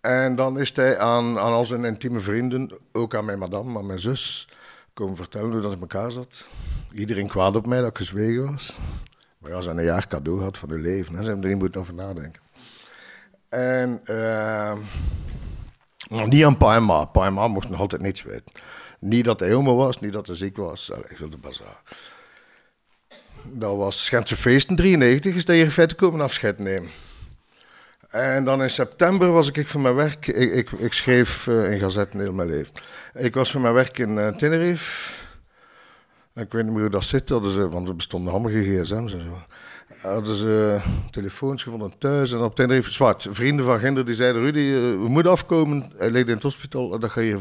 En 0.00 0.34
dan 0.34 0.58
is 0.58 0.76
hij 0.76 0.98
aan, 0.98 1.38
aan 1.38 1.52
al 1.52 1.64
zijn 1.64 1.84
intieme 1.84 2.20
vrienden, 2.20 2.70
ook 2.92 3.14
aan 3.14 3.24
mijn 3.24 3.38
madame, 3.38 3.78
aan 3.78 3.86
mijn 3.86 3.98
zus, 3.98 4.48
komen 4.94 5.16
vertellen 5.16 5.50
hoe 5.50 5.60
dat 5.60 5.72
in 5.72 5.80
elkaar 5.80 6.12
zat. 6.12 6.48
Iedereen 6.92 7.28
kwaad 7.28 7.56
op 7.56 7.66
mij 7.66 7.80
dat 7.80 7.88
ik 7.88 7.96
gezwegen 7.96 8.50
was. 8.50 8.78
Maar 9.38 9.50
ja, 9.50 9.60
ze 9.60 9.70
een 9.70 9.82
jaar 9.82 10.06
cadeau 10.06 10.38
gehad 10.38 10.58
van 10.58 10.70
hun 10.70 10.80
leven. 10.80 11.14
Hè. 11.14 11.22
Ze 11.22 11.28
hebben 11.28 11.50
er 11.50 11.56
niet 11.56 11.76
over 11.76 11.94
nadenken. 11.94 12.42
En 13.48 14.00
nog 16.08 16.26
niet 16.26 16.44
aan 16.44 16.56
pa 16.56 16.76
en 16.76 16.84
ma. 16.84 17.04
Pa 17.04 17.26
en 17.26 17.32
ma 17.32 17.46
nog 17.46 17.80
altijd 17.80 18.02
niets 18.02 18.22
weten. 18.22 18.52
Niet 19.04 19.24
dat 19.24 19.40
hij 19.40 19.52
homo 19.52 19.76
was, 19.76 20.00
niet 20.00 20.12
dat 20.12 20.26
hij 20.26 20.36
ziek 20.36 20.56
was. 20.56 20.90
Ik 21.08 21.18
wilde 21.18 21.36
bazaar. 21.36 21.82
Dat 23.42 23.76
was 23.76 24.08
Gentse 24.08 24.36
feesten 24.36 24.76
93, 24.76 25.34
is 25.34 25.46
hij 25.46 25.54
hier 25.56 25.64
in 25.64 25.70
feite 25.70 25.94
komen 25.94 26.20
afscheid 26.20 26.58
nemen. 26.58 26.90
En 28.08 28.44
dan 28.44 28.62
in 28.62 28.70
september 28.70 29.32
was 29.32 29.50
ik 29.50 29.68
van 29.68 29.80
mijn 29.80 29.94
werk. 29.94 30.26
Ik, 30.26 30.70
ik, 30.70 30.92
schreef 30.92 31.46
eh, 31.46 31.72
in 31.72 31.78
gazetten 31.78 32.20
heel 32.20 32.32
mijn 32.32 32.48
leven. 32.48 32.74
Ik 33.14 33.34
was 33.34 33.50
van 33.50 33.60
mijn 33.60 33.74
werk 33.74 33.98
in 33.98 34.18
eh, 34.18 34.28
Tenerife. 34.28 35.12
Ik 36.34 36.52
weet 36.52 36.64
niet 36.64 36.72
meer 36.72 36.80
hoe 36.80 36.90
dat 36.90 37.04
zit, 37.04 37.28
hadden 37.28 37.50
ze, 37.50 37.68
want 37.68 37.88
er 37.88 37.96
bestonden 37.96 38.32
allemaal 38.32 38.50
gsm's 38.50 38.92
en 38.92 39.08
zo. 39.08 39.38
Hadden 40.08 40.36
ze 40.36 40.80
telefoons 41.10 41.62
gevonden 41.62 41.92
thuis 41.98 42.32
en 42.32 42.38
op 42.38 42.54
Tenerife 42.54 42.90
zwart. 42.90 43.26
Vrienden 43.30 43.66
van 43.66 43.78
Ginder 43.78 44.04
die 44.04 44.14
zeiden: 44.14 44.42
Rudy, 44.42 44.58
eh, 44.58 44.80
we 44.80 45.08
moeten 45.08 45.32
afkomen. 45.32 45.92
Hij 45.96 46.08
in 46.08 46.28
het 46.28 46.42
hospital 46.42 46.98
dat 46.98 47.10
gaat 47.10 47.24
hier, 47.24 47.38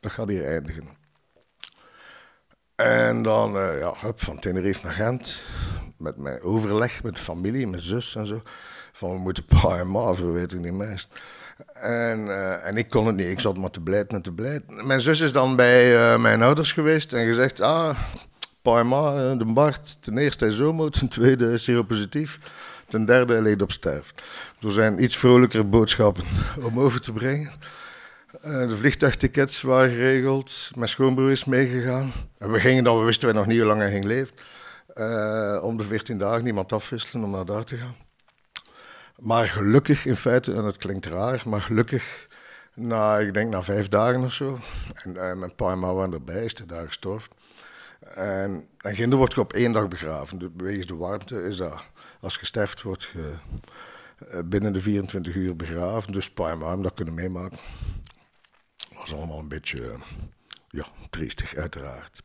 dat 0.00 0.12
gaat 0.12 0.28
hier 0.28 0.46
eindigen. 0.46 0.88
En 2.76 3.22
dan, 3.22 3.56
eh, 3.56 3.78
ja, 3.78 3.92
hup, 4.00 4.22
van 4.22 4.38
Tenerife 4.38 4.86
naar 4.86 4.94
Gent. 4.94 5.42
Met 5.96 6.16
mijn 6.16 6.42
overleg 6.42 7.02
met 7.02 7.18
familie, 7.18 7.66
mijn 7.66 7.82
zus 7.82 8.16
en 8.16 8.26
zo. 8.26 8.42
Van 8.92 9.10
we 9.10 9.18
moeten 9.18 9.44
pa 9.44 9.78
en 9.78 9.90
ma 9.90 10.14
verweten, 10.14 10.62
die 10.62 10.72
meest. 10.72 11.08
En, 11.72 12.28
eh, 12.28 12.66
en 12.66 12.76
ik 12.76 12.90
kon 12.90 13.06
het 13.06 13.16
niet, 13.16 13.26
ik 13.26 13.40
zat 13.40 13.56
maar 13.56 13.70
te 13.70 13.80
blijten 13.80 14.16
en 14.16 14.22
te 14.22 14.32
blijten. 14.32 14.86
Mijn 14.86 15.00
zus 15.00 15.20
is 15.20 15.32
dan 15.32 15.56
bij 15.56 16.12
eh, 16.12 16.20
mijn 16.20 16.42
ouders 16.42 16.72
geweest 16.72 17.12
en 17.12 17.26
gezegd: 17.26 17.60
Ah, 17.60 17.98
pa 18.62 18.78
en 18.78 18.86
ma, 18.86 19.34
de 19.34 19.44
Bart, 19.44 20.02
ten 20.02 20.18
eerste 20.18 20.44
hij 20.44 20.54
zomo, 20.54 20.88
ten 20.88 21.08
tweede 21.08 21.52
is 21.52 21.62
seropositief. 21.62 22.38
Ten 22.88 23.04
derde 23.04 23.42
leed 23.42 23.62
op 23.62 23.72
sterf. 23.72 24.14
Er 24.60 24.72
zijn 24.72 25.02
iets 25.02 25.16
vrolijkere 25.16 25.64
boodschappen 25.64 26.24
om 26.66 26.80
over 26.80 27.00
te 27.00 27.12
brengen. 27.12 27.50
Eh, 28.28 28.68
de 28.68 28.76
vliegtuigtickets 28.76 29.62
waren 29.62 29.90
geregeld. 29.90 30.70
Mijn 30.74 30.88
schoonbroer 30.88 31.30
is 31.30 31.44
meegegaan. 31.44 32.12
En 32.38 32.50
we 32.50 32.60
gingen 32.60 32.84
dan, 32.84 32.98
we 32.98 33.04
wisten 33.04 33.28
wij 33.28 33.36
nog 33.36 33.46
niet 33.46 33.58
hoe 33.58 33.66
lang 33.66 33.80
hij 33.80 33.90
ging 33.90 34.04
leven. 34.04 34.34
Eh, 34.94 35.60
om 35.62 35.76
de 35.76 35.84
14 35.84 36.18
dagen 36.18 36.46
iemand 36.46 36.72
afwisselen 36.72 37.24
om 37.24 37.30
naar 37.30 37.44
daar 37.44 37.64
te 37.64 37.76
gaan. 37.76 37.96
Maar 39.18 39.48
gelukkig 39.48 40.06
in 40.06 40.16
feite, 40.16 40.54
en 40.54 40.64
het 40.64 40.76
klinkt 40.76 41.06
raar, 41.06 41.42
maar 41.46 41.60
gelukkig, 41.60 42.28
na, 42.74 43.18
ik 43.18 43.34
denk 43.34 43.50
na 43.50 43.62
vijf 43.62 43.88
dagen 43.88 44.22
of 44.22 44.32
zo. 44.32 44.58
En 44.94 45.16
eh, 45.16 45.34
mijn 45.34 45.54
pa 45.54 45.70
en 45.70 45.78
ma 45.78 45.92
waren 45.92 46.12
erbij, 46.12 46.44
is 46.44 46.54
daar 46.54 46.86
gestorven. 46.86 47.32
En, 48.14 48.68
en 48.78 48.94
Ginder 48.94 49.18
wordt 49.18 49.34
je 49.34 49.40
op 49.40 49.52
één 49.52 49.72
dag 49.72 49.88
begraven. 49.88 50.38
De, 50.38 50.50
wegens 50.56 50.86
de 50.86 50.96
warmte 50.96 51.42
is 51.42 51.56
dat, 51.56 51.84
als 52.20 52.36
je 52.40 52.46
sterft, 52.46 52.82
wordt 52.82 53.10
je 53.12 53.32
binnen 54.44 54.72
de 54.72 54.80
24 54.80 55.34
uur 55.34 55.56
begraven. 55.56 56.12
Dus 56.12 56.30
pa 56.30 56.50
en 56.50 56.58
ma 56.58 56.66
hebben 56.66 56.82
dat 56.82 56.94
kunnen 56.94 57.14
meemaken 57.14 57.58
was 58.94 59.14
allemaal 59.14 59.38
een 59.38 59.48
beetje, 59.48 59.80
eh, 59.80 60.00
ja, 60.70 60.84
triestig 61.10 61.54
uiteraard. 61.56 62.22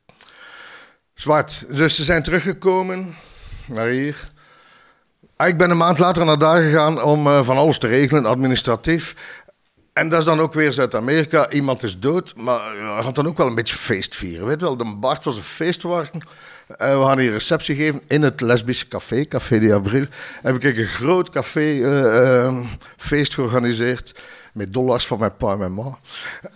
Zwart, 1.14 1.66
dus 1.78 1.96
ze 1.96 2.04
zijn 2.04 2.24
teruggekomen 2.24 3.16
naar 3.68 3.88
hier. 3.88 4.30
Ah, 5.36 5.48
Ik 5.48 5.58
ben 5.58 5.70
een 5.70 5.78
maand 5.78 5.98
later 5.98 6.26
naar 6.26 6.38
daar 6.38 6.62
gegaan 6.62 7.02
om 7.02 7.28
eh, 7.28 7.44
van 7.44 7.58
alles 7.58 7.78
te 7.78 7.88
regelen, 7.88 8.26
administratief. 8.26 9.16
En 9.94 10.10
dat 10.10 10.20
is 10.20 10.26
dan 10.26 10.40
ook 10.40 10.54
weer 10.54 10.74
Zuid-Amerika. 10.74 11.50
Iemand 11.50 11.84
is 11.84 12.00
dood, 12.00 12.36
maar 12.36 12.76
ja, 12.76 12.94
hij 12.94 13.04
gaat 13.04 13.16
dan 13.16 13.28
ook 13.28 13.38
wel 13.38 13.48
een 13.48 13.56
beetje 13.56 13.76
feest 13.76 14.16
vieren. 14.16 14.46
Weet 14.46 14.62
wel, 14.62 14.78
de 14.78 14.96
Bart 14.96 15.24
was 15.24 15.36
een 15.36 15.44
feestwarken. 15.44 16.22
Eh, 16.78 17.00
we 17.00 17.06
gaan 17.06 17.18
hier 17.18 17.28
een 17.28 17.34
receptie 17.34 17.76
geven 17.76 18.02
in 18.08 18.22
het 18.22 18.42
lesbische 18.42 18.88
café, 18.88 19.26
Café 19.26 19.60
de 19.60 19.74
Abril. 19.74 20.06
Heb 20.42 20.64
ik 20.64 20.78
een 20.78 20.86
groot 20.86 21.30
café 21.30 21.60
eh, 21.60 22.46
eh, 22.46 22.56
feest 22.98 23.34
georganiseerd. 23.34 24.20
Met 24.54 24.74
dollars 24.74 25.08
van 25.08 25.20
mijn 25.20 25.36
pa 25.36 25.52
en 25.52 25.58
mijn 25.58 25.74
ma. 25.74 25.98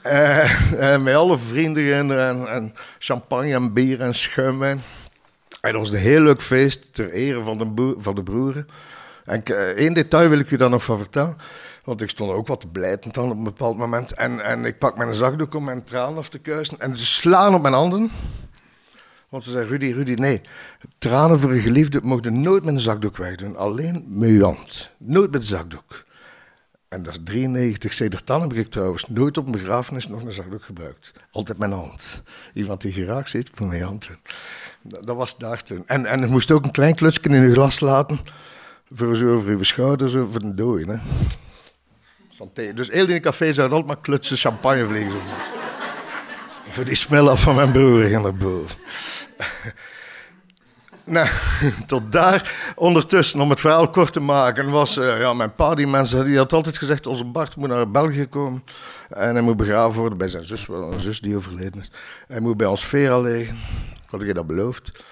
Eh, 0.01 1.01
met 1.01 1.15
alle 1.15 1.37
vrienden 1.37 2.11
en, 2.17 2.47
en, 2.47 2.73
champagne 2.99 3.53
en 3.53 3.73
bier 3.73 4.01
en 4.01 4.13
schuimwijn. 4.13 4.81
En 5.61 5.71
dat 5.71 5.81
was 5.81 5.91
een 5.91 5.97
heel 5.97 6.21
leuk 6.21 6.41
feest 6.41 6.93
ter 6.93 7.11
ere 7.11 7.41
van 7.41 7.57
de, 7.57 7.95
van 7.97 8.15
de 8.15 8.23
broeren. 8.23 8.67
En 9.25 9.43
één 9.75 9.93
detail 9.93 10.29
wil 10.29 10.39
ik 10.39 10.51
u 10.51 10.55
daar 10.55 10.69
nog 10.69 10.83
van 10.83 10.97
vertellen. 10.97 11.37
Want 11.83 12.01
ik 12.01 12.09
stond 12.09 12.31
ook 12.31 12.47
wat 12.47 12.59
te 12.59 12.99
dan 13.11 13.31
op 13.31 13.37
een 13.37 13.43
bepaald 13.43 13.77
moment. 13.77 14.13
En, 14.13 14.43
en 14.43 14.65
ik 14.65 14.77
pak 14.77 14.97
mijn 14.97 15.13
zakdoek 15.13 15.55
om 15.55 15.63
mijn 15.63 15.83
tranen 15.83 16.17
af 16.17 16.29
te 16.29 16.39
kuisen. 16.39 16.79
En 16.79 16.95
ze 16.95 17.05
slaan 17.05 17.55
op 17.55 17.61
mijn 17.61 17.73
handen. 17.73 18.11
Want 19.29 19.43
ze 19.43 19.51
zei, 19.51 19.67
Rudy, 19.67 19.91
Rudy, 19.91 20.13
nee. 20.13 20.41
Tranen 20.97 21.39
voor 21.39 21.51
een 21.51 21.59
geliefde 21.59 21.99
mogen 22.03 22.41
nooit 22.41 22.63
met 22.63 22.73
een 22.73 22.79
zakdoek 22.79 23.17
wegdoen. 23.17 23.55
Alleen 23.55 24.05
met 24.07 24.29
je 24.29 24.43
hand. 24.43 24.91
Nooit 24.97 25.31
met 25.31 25.41
een 25.41 25.47
zakdoek. 25.47 26.05
En 26.87 27.03
dat 27.03 27.13
is 27.13 27.19
93. 27.23 27.93
Sedert 27.93 28.27
dan 28.27 28.41
heb 28.41 28.53
ik 28.53 28.69
trouwens 28.69 29.07
nooit 29.09 29.37
op 29.37 29.45
een 29.45 29.51
begrafenis 29.51 30.07
nog 30.07 30.23
een 30.23 30.31
zakdoek 30.31 30.63
gebruikt. 30.63 31.11
Altijd 31.31 31.57
mijn 31.57 31.71
hand. 31.71 32.21
Iemand 32.53 32.81
die 32.81 32.91
geraakt 32.91 33.29
zit, 33.29 33.59
moet 33.59 33.69
mijn 33.69 33.81
hand. 33.81 34.09
Dat, 34.81 35.15
was 35.15 35.37
daar 35.37 35.63
toen. 35.63 35.83
En, 35.85 36.05
en 36.05 36.19
je 36.19 36.25
moest 36.25 36.51
ook 36.51 36.63
een 36.63 36.71
klein 36.71 36.95
klutsje 36.95 37.21
in 37.21 37.41
je 37.41 37.53
glas 37.53 37.79
laten. 37.79 38.19
Voor 38.91 39.15
zo 39.15 39.35
over 39.35 39.57
je 39.57 39.63
schouder, 39.63 40.09
zo 40.09 40.27
voor 40.27 40.39
de 40.39 40.53
dooi. 40.53 40.85
Hè. 40.85 40.97
Dus 42.73 42.91
heel 42.91 43.05
die 43.05 43.19
café 43.19 43.53
zouden 43.53 43.77
altijd 43.77 43.95
maar 43.95 44.05
klutsen 44.05 44.37
champagne 44.37 44.85
vliegen. 44.85 45.19
Voor 46.77 46.85
die 46.85 46.95
smel 46.95 47.29
af 47.29 47.41
van 47.41 47.55
mijn 47.55 47.71
broer 47.71 48.13
en 48.13 48.21
naar 48.21 48.35
boven. 48.35 48.77
Nou, 51.03 51.27
tot 51.85 52.11
daar. 52.11 52.73
Ondertussen, 52.75 53.39
om 53.39 53.49
het 53.49 53.59
verhaal 53.59 53.89
kort 53.89 54.13
te 54.13 54.19
maken, 54.19 54.69
was 54.69 54.97
eh, 54.97 55.19
ja, 55.19 55.33
mijn 55.33 55.55
pa, 55.55 55.75
die 55.75 55.87
mensen, 55.87 56.25
die 56.25 56.37
had 56.37 56.53
altijd 56.53 56.77
gezegd, 56.77 57.07
onze 57.07 57.25
Bart 57.25 57.55
moet 57.55 57.69
naar 57.69 57.91
België 57.91 58.25
komen. 58.25 58.63
En 59.09 59.33
hij 59.33 59.41
moet 59.41 59.57
begraven 59.57 59.99
worden 59.99 60.17
bij 60.17 60.27
zijn 60.27 60.43
zus, 60.43 60.65
wel 60.65 60.91
een 60.93 60.99
zus 60.99 61.19
die 61.19 61.35
overleden 61.35 61.81
is. 61.81 61.91
Hij 62.27 62.39
moet 62.39 62.57
bij 62.57 62.67
ons 62.67 62.85
Vera 62.85 63.19
liggen. 63.19 63.55
Ik 63.93 64.09
had 64.09 64.21
je 64.21 64.33
dat 64.33 64.47
beloofd. 64.47 65.03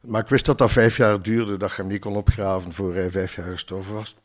Maar 0.00 0.20
ik 0.20 0.28
wist 0.28 0.44
dat 0.44 0.58
dat 0.58 0.70
vijf 0.70 0.96
jaar 0.96 1.22
duurde, 1.22 1.56
dat 1.56 1.70
je 1.70 1.76
hem 1.76 1.86
niet 1.86 2.00
kon 2.00 2.16
opgraven 2.16 2.72
voor 2.72 2.94
hij 2.94 3.10
vijf 3.10 3.36
jaar 3.36 3.50
gestorven 3.50 3.94
was. 3.94 4.16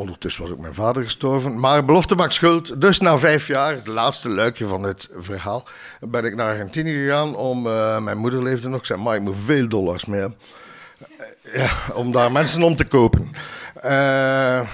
Ondertussen 0.00 0.42
was 0.42 0.52
ook 0.52 0.58
mijn 0.58 0.74
vader 0.74 1.02
gestorven. 1.02 1.60
Maar 1.60 1.84
belofte 1.84 2.14
maakt 2.14 2.32
schuld. 2.32 2.80
Dus 2.80 3.00
na 3.00 3.18
vijf 3.18 3.46
jaar, 3.46 3.74
het 3.74 3.86
laatste 3.86 4.28
luikje 4.28 4.66
van 4.66 4.82
het 4.82 5.08
verhaal, 5.16 5.64
ben 6.00 6.24
ik 6.24 6.34
naar 6.34 6.50
Argentinië 6.50 6.92
gegaan. 6.92 7.36
Om, 7.36 7.66
eh, 7.66 7.98
mijn 7.98 8.18
moeder 8.18 8.42
leefde 8.42 8.68
nog. 8.68 8.86
Zei, 8.86 9.00
maar 9.00 9.16
ik 9.16 9.22
moet 9.22 9.36
veel 9.44 9.68
dollars 9.68 10.04
mee. 10.04 10.22
Eh, 10.22 11.54
ja, 11.54 11.70
om 11.94 12.12
daar 12.12 12.32
mensen 12.32 12.62
om 12.62 12.76
te 12.76 12.84
kopen. 12.84 13.30
Eh 13.74 14.68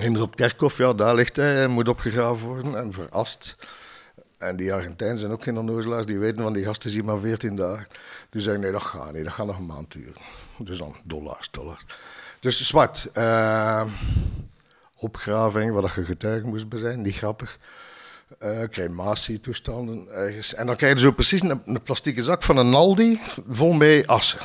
Hinder 0.00 0.22
op 0.22 0.36
Kerkhof, 0.36 0.76
ja, 0.76 0.92
daar 0.92 1.14
ligt 1.14 1.36
hij. 1.36 1.54
Hij 1.54 1.68
moet 1.68 1.88
opgegraven 1.88 2.46
worden 2.46 2.78
en 2.78 2.92
verast. 2.92 3.56
En 4.38 4.56
die 4.56 4.72
Argentijnen 4.72 5.18
zijn 5.18 5.32
ook 5.32 5.42
geen 5.42 5.58
onnozelaars. 5.58 6.06
Die 6.06 6.18
weten 6.18 6.42
van 6.42 6.52
die 6.52 6.64
gasten 6.64 6.90
zien 6.90 7.04
maar 7.04 7.18
14 7.18 7.56
dagen. 7.56 7.86
Die 8.30 8.40
zeggen, 8.40 8.62
nee, 8.62 8.72
dat 8.72 8.82
gaat 8.82 9.12
niet. 9.12 9.24
Dat 9.24 9.32
gaat 9.32 9.46
nog 9.46 9.58
een 9.58 9.66
maand 9.66 9.92
duren. 9.92 10.22
Dus 10.58 10.78
dan 10.78 10.96
dollars, 11.04 11.50
dollars. 11.50 11.84
Dus 12.44 12.60
zwart. 12.60 13.10
eh, 13.12 13.84
opgraving, 14.96 15.72
waar 15.72 15.82
dat 15.82 15.94
je 15.94 16.04
getuige 16.04 16.46
moest 16.46 16.68
bij 16.68 16.78
zijn. 16.78 17.02
Niet 17.02 17.16
grappig. 17.16 17.58
eh 18.38 18.62
crematie-toestanden 18.62 20.08
ergens. 20.12 20.54
En 20.54 20.66
dan 20.66 20.76
krijg 20.76 20.92
je 20.92 20.98
zo 21.00 21.10
precies 21.10 21.42
een, 21.42 21.62
een 21.66 21.82
plastieke 21.82 22.22
zak 22.22 22.42
van 22.42 22.56
een 22.56 22.74
Aldi 22.74 23.20
vol 23.48 23.72
met 23.72 24.06
assen. 24.06 24.38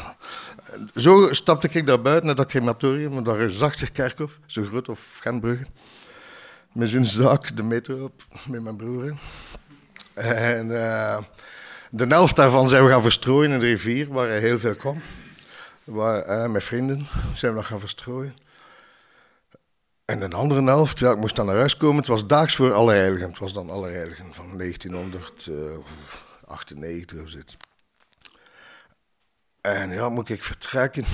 Zo 0.96 1.28
stapte 1.34 1.70
ik 1.72 1.86
daar 1.86 2.02
buiten 2.02 2.26
naar 2.26 2.36
dat 2.36 2.48
crematorium, 2.48 3.24
daar 3.24 3.40
is 3.40 3.58
80 3.58 3.92
kerkhof, 3.92 4.40
zo 4.46 4.64
groot 4.64 4.90
of 4.90 5.18
Gentbrugge. 5.22 5.66
Met 6.72 6.90
zo'n 6.90 7.06
zak 7.06 7.56
de 7.56 7.64
metro 7.64 8.04
op, 8.04 8.24
met 8.50 8.64
mijn 8.64 8.76
broer. 8.76 9.14
En 10.14 10.82
eh, 10.86 11.18
de 11.90 12.06
helft 12.08 12.36
daarvan 12.36 12.70
zijn 12.70 12.84
we 12.84 12.90
gaan 12.90 13.02
verstrooien 13.02 13.52
in 13.52 13.60
de 13.60 13.66
rivier, 13.66 14.08
waar 14.08 14.30
er 14.30 14.42
heel 14.42 14.60
veel 14.60 14.76
kwam. 14.76 15.02
Waar, 15.90 16.22
eh, 16.22 16.50
met 16.50 16.64
vrienden 16.64 17.08
zijn 17.34 17.52
we 17.52 17.58
dat 17.58 17.68
gaan 17.68 17.80
verstrooien. 17.80 18.36
En 20.06 20.22
een 20.22 20.34
andere 20.34 20.64
helft, 20.64 21.00
ja, 21.00 21.12
ik 21.12 21.18
moest 21.18 21.36
dan 21.36 21.46
naar 21.46 21.56
huis 21.56 21.78
komen. 21.78 21.98
Het 21.98 22.08
was 22.08 22.28
daags 22.28 22.56
voor 22.56 22.74
Allerheiligen. 22.74 23.28
Het 23.28 23.40
was 23.40 23.54
dan 23.54 23.70
Allerheiligen 23.70 24.34
van 24.34 24.58
1998 24.58 27.22
of 27.22 27.30
zoiets. 27.30 27.58
En 29.62 29.90
ja, 29.90 30.10
moet 30.10 30.30
ik 30.30 30.44
vertrekken. 30.44 31.06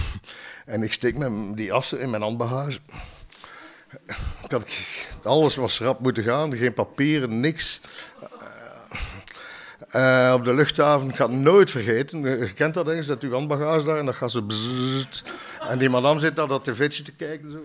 En 0.65 0.83
ik 0.83 0.93
steek 0.93 1.17
met 1.17 1.57
die 1.57 1.73
assen 1.73 1.99
in 1.99 2.09
mijn 2.09 2.21
handbagage. 2.21 2.79
Ik 4.43 4.51
alles 5.23 5.55
was 5.55 5.79
rap 5.79 5.99
moeten 5.99 6.23
gaan, 6.23 6.55
geen 6.55 6.73
papieren, 6.73 7.39
niks. 7.39 7.81
Eh, 9.95 10.31
op 10.33 10.43
de 10.43 10.53
luchthaven, 10.53 11.09
ik 11.09 11.15
ga 11.15 11.29
het 11.29 11.39
nooit 11.39 11.71
vergeten. 11.71 12.21
Je 12.21 12.53
kent 12.53 12.73
dat 12.73 12.89
eens, 12.89 13.05
dat 13.05 13.21
uw 13.21 13.31
handbagage 13.31 13.85
daar 13.85 13.97
en 13.97 14.05
dan 14.05 14.13
gaat 14.13 14.31
ze 14.31 14.41
bzzzt. 14.43 15.23
En 15.69 15.77
die 15.77 15.89
madame 15.89 16.19
zit 16.19 16.35
naar 16.35 16.47
dat 16.47 16.63
tv'tje 16.63 17.03
te 17.03 17.11
kijken. 17.11 17.51
Zo. 17.51 17.59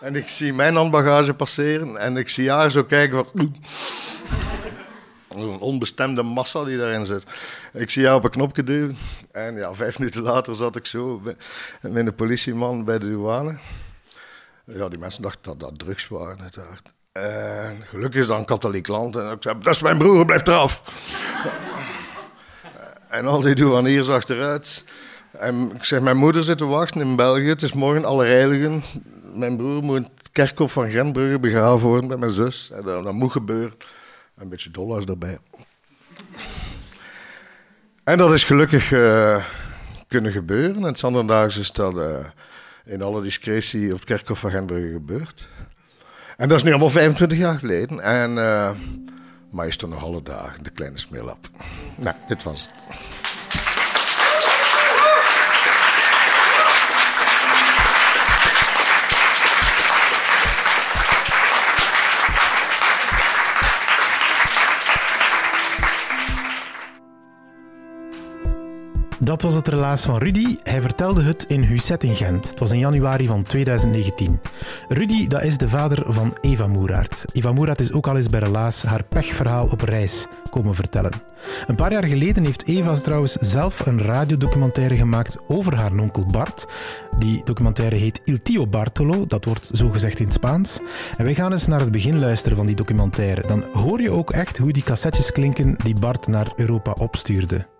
En 0.00 0.14
ik 0.14 0.28
zie 0.28 0.52
mijn 0.52 0.74
handbagage 0.76 1.34
passeren 1.34 1.96
en 1.96 2.16
ik 2.16 2.28
zie 2.28 2.50
haar 2.50 2.70
zo 2.70 2.84
kijken 2.84 3.24
van... 3.24 3.62
Een 5.28 5.58
onbestemde 5.58 6.22
massa 6.22 6.64
die 6.64 6.78
daarin 6.78 7.06
zit. 7.06 7.24
Ik 7.72 7.90
zie 7.90 8.06
haar 8.06 8.14
op 8.14 8.24
een 8.24 8.30
knopje 8.30 8.64
duwen. 8.64 8.96
En 9.32 9.54
ja, 9.54 9.74
vijf 9.74 9.98
minuten 9.98 10.22
later 10.22 10.54
zat 10.54 10.76
ik 10.76 10.86
zo 10.86 11.20
met 11.80 12.06
een 12.06 12.14
politieman 12.14 12.84
bij 12.84 12.98
de 12.98 13.10
douane. 13.10 13.58
Ja, 14.64 14.88
die 14.88 14.98
mensen 14.98 15.22
dachten 15.22 15.42
dat 15.42 15.60
dat 15.60 15.78
drugs 15.78 16.08
waren, 16.08 16.40
uiteraard. 16.40 16.92
En 17.20 17.82
gelukkig 17.86 18.20
is 18.20 18.26
dat 18.26 18.38
een 18.38 18.44
katholiek 18.44 18.88
land. 18.88 19.16
En 19.16 19.30
ik 19.30 19.42
zei, 19.42 19.58
dat 19.58 19.74
is 19.74 19.82
mijn 19.82 19.98
broer, 19.98 20.24
blijf 20.24 20.46
eraf. 20.46 20.82
en 23.08 23.26
al 23.26 23.40
die 23.40 23.54
douaniers 23.54 24.08
achteruit. 24.08 24.84
En 25.30 25.72
ik 25.74 25.84
zeg, 25.84 26.00
mijn 26.00 26.16
moeder 26.16 26.42
zit 26.42 26.58
te 26.58 26.64
wachten 26.64 27.00
in 27.00 27.16
België. 27.16 27.48
Het 27.48 27.62
is 27.62 27.72
morgen 27.72 28.04
Allerheiligen. 28.04 28.82
Mijn 29.34 29.56
broer 29.56 29.82
moet 29.82 29.96
in 29.96 30.02
het 30.16 30.30
kerkhof 30.32 30.72
van 30.72 30.88
Gentbrugge 30.88 31.38
begraven 31.38 31.88
worden 31.88 32.08
met 32.08 32.18
mijn 32.18 32.32
zus. 32.32 32.70
En 32.70 32.82
dat, 32.82 33.12
moet 33.12 33.32
gebeuren. 33.32 33.74
Een 34.36 34.48
beetje 34.48 34.70
dollars 34.70 35.04
erbij. 35.04 35.38
En 38.04 38.18
dat 38.18 38.32
is 38.32 38.44
gelukkig 38.44 38.92
eh, 38.92 39.44
kunnen 40.08 40.32
gebeuren. 40.32 40.76
En 40.76 40.82
het 40.82 40.98
Zanderdaags 40.98 41.56
is 41.56 41.72
dat 41.72 41.98
eh, 41.98 42.24
in 42.84 43.02
alle 43.02 43.22
discretie 43.22 43.92
op 43.92 43.98
het 43.98 44.04
kerkhof 44.04 44.38
van 44.38 44.50
Gentbrugge 44.50 44.92
gebeurd. 44.92 45.48
En 46.36 46.48
dat 46.48 46.58
is 46.58 46.64
nu 46.64 46.70
allemaal 46.70 46.90
25 46.90 47.38
jaar 47.38 47.58
geleden. 47.58 48.00
En, 48.00 48.32
maar 49.50 49.66
is 49.66 49.78
er 49.78 49.88
nog 49.88 50.04
alle 50.04 50.22
dagen, 50.22 50.62
de 50.62 50.70
kleine 50.70 50.98
smeerlap. 50.98 51.48
Nou, 51.96 52.16
dit 52.28 52.42
was 52.42 52.70
het. 52.72 53.23
Dat 69.24 69.42
was 69.42 69.54
het 69.54 69.68
relaas 69.68 70.04
van 70.04 70.18
Rudy. 70.18 70.56
Hij 70.62 70.82
vertelde 70.82 71.22
het 71.22 71.44
in 71.48 71.62
Husset 71.62 72.02
in 72.02 72.14
Gent. 72.14 72.50
Het 72.50 72.58
was 72.58 72.70
in 72.70 72.78
januari 72.78 73.26
van 73.26 73.42
2019. 73.42 74.40
Rudy, 74.88 75.26
dat 75.26 75.42
is 75.42 75.58
de 75.58 75.68
vader 75.68 76.12
van 76.12 76.36
Eva 76.40 76.66
Moeraert. 76.66 77.24
Eva 77.32 77.52
Moeraert 77.52 77.80
is 77.80 77.92
ook 77.92 78.06
al 78.06 78.16
eens 78.16 78.28
bij 78.28 78.40
Relaas 78.40 78.82
haar 78.82 79.04
pechverhaal 79.04 79.66
op 79.66 79.80
reis 79.80 80.26
komen 80.50 80.74
vertellen. 80.74 81.12
Een 81.66 81.74
paar 81.74 81.92
jaar 81.92 82.04
geleden 82.04 82.44
heeft 82.44 82.66
Eva 82.66 82.94
trouwens 82.94 83.32
zelf 83.32 83.86
een 83.86 84.00
radiodocumentaire 84.00 84.96
gemaakt 84.96 85.38
over 85.48 85.76
haar 85.76 85.98
onkel 85.98 86.26
Bart. 86.26 86.66
Die 87.18 87.44
documentaire 87.44 87.96
heet 87.96 88.20
Il 88.24 88.42
Tio 88.42 88.66
Bartolo, 88.66 89.26
dat 89.26 89.44
wordt 89.44 89.70
zo 89.72 89.90
gezegd 89.90 90.18
in 90.18 90.32
Spaans. 90.32 90.78
En 91.16 91.24
wij 91.24 91.34
gaan 91.34 91.52
eens 91.52 91.66
naar 91.66 91.80
het 91.80 91.92
begin 91.92 92.18
luisteren 92.18 92.56
van 92.56 92.66
die 92.66 92.76
documentaire. 92.76 93.46
Dan 93.46 93.64
hoor 93.72 94.00
je 94.00 94.10
ook 94.10 94.30
echt 94.30 94.58
hoe 94.58 94.72
die 94.72 94.82
cassettes 94.82 95.32
klinken 95.32 95.76
die 95.84 95.98
Bart 96.00 96.26
naar 96.26 96.52
Europa 96.56 96.92
opstuurde. 96.98 97.73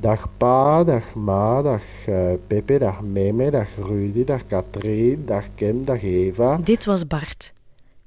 Dag 0.00 0.28
pa, 0.36 0.84
dag 0.84 1.14
ma, 1.14 1.62
dag 1.62 1.82
eh, 2.06 2.32
Pepe, 2.46 2.78
dag 2.78 3.02
Meme, 3.02 3.50
dag 3.50 3.68
Rudy, 3.76 4.24
dag 4.24 4.46
Katrien, 4.46 5.26
dag 5.26 5.44
Kim, 5.54 5.84
dag 5.84 6.02
Eva. 6.02 6.56
Dit 6.56 6.84
was 6.84 7.06
Bart, 7.06 7.52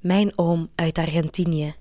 mijn 0.00 0.32
oom 0.38 0.68
uit 0.74 0.98
Argentinië. 0.98 1.74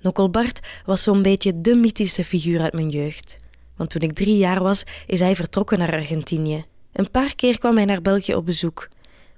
Nokkel 0.00 0.30
Bart 0.30 0.60
was 0.84 1.02
zo'n 1.02 1.22
beetje 1.22 1.60
de 1.60 1.74
mythische 1.74 2.24
figuur 2.24 2.60
uit 2.60 2.72
mijn 2.72 2.88
jeugd. 2.88 3.38
Want 3.76 3.90
toen 3.90 4.00
ik 4.00 4.12
drie 4.12 4.36
jaar 4.36 4.62
was, 4.62 4.84
is 5.06 5.20
hij 5.20 5.36
vertrokken 5.36 5.78
naar 5.78 5.92
Argentinië. 5.92 6.64
Een 6.92 7.10
paar 7.10 7.34
keer 7.34 7.58
kwam 7.58 7.76
hij 7.76 7.84
naar 7.84 8.02
België 8.02 8.34
op 8.34 8.46
bezoek. 8.46 8.88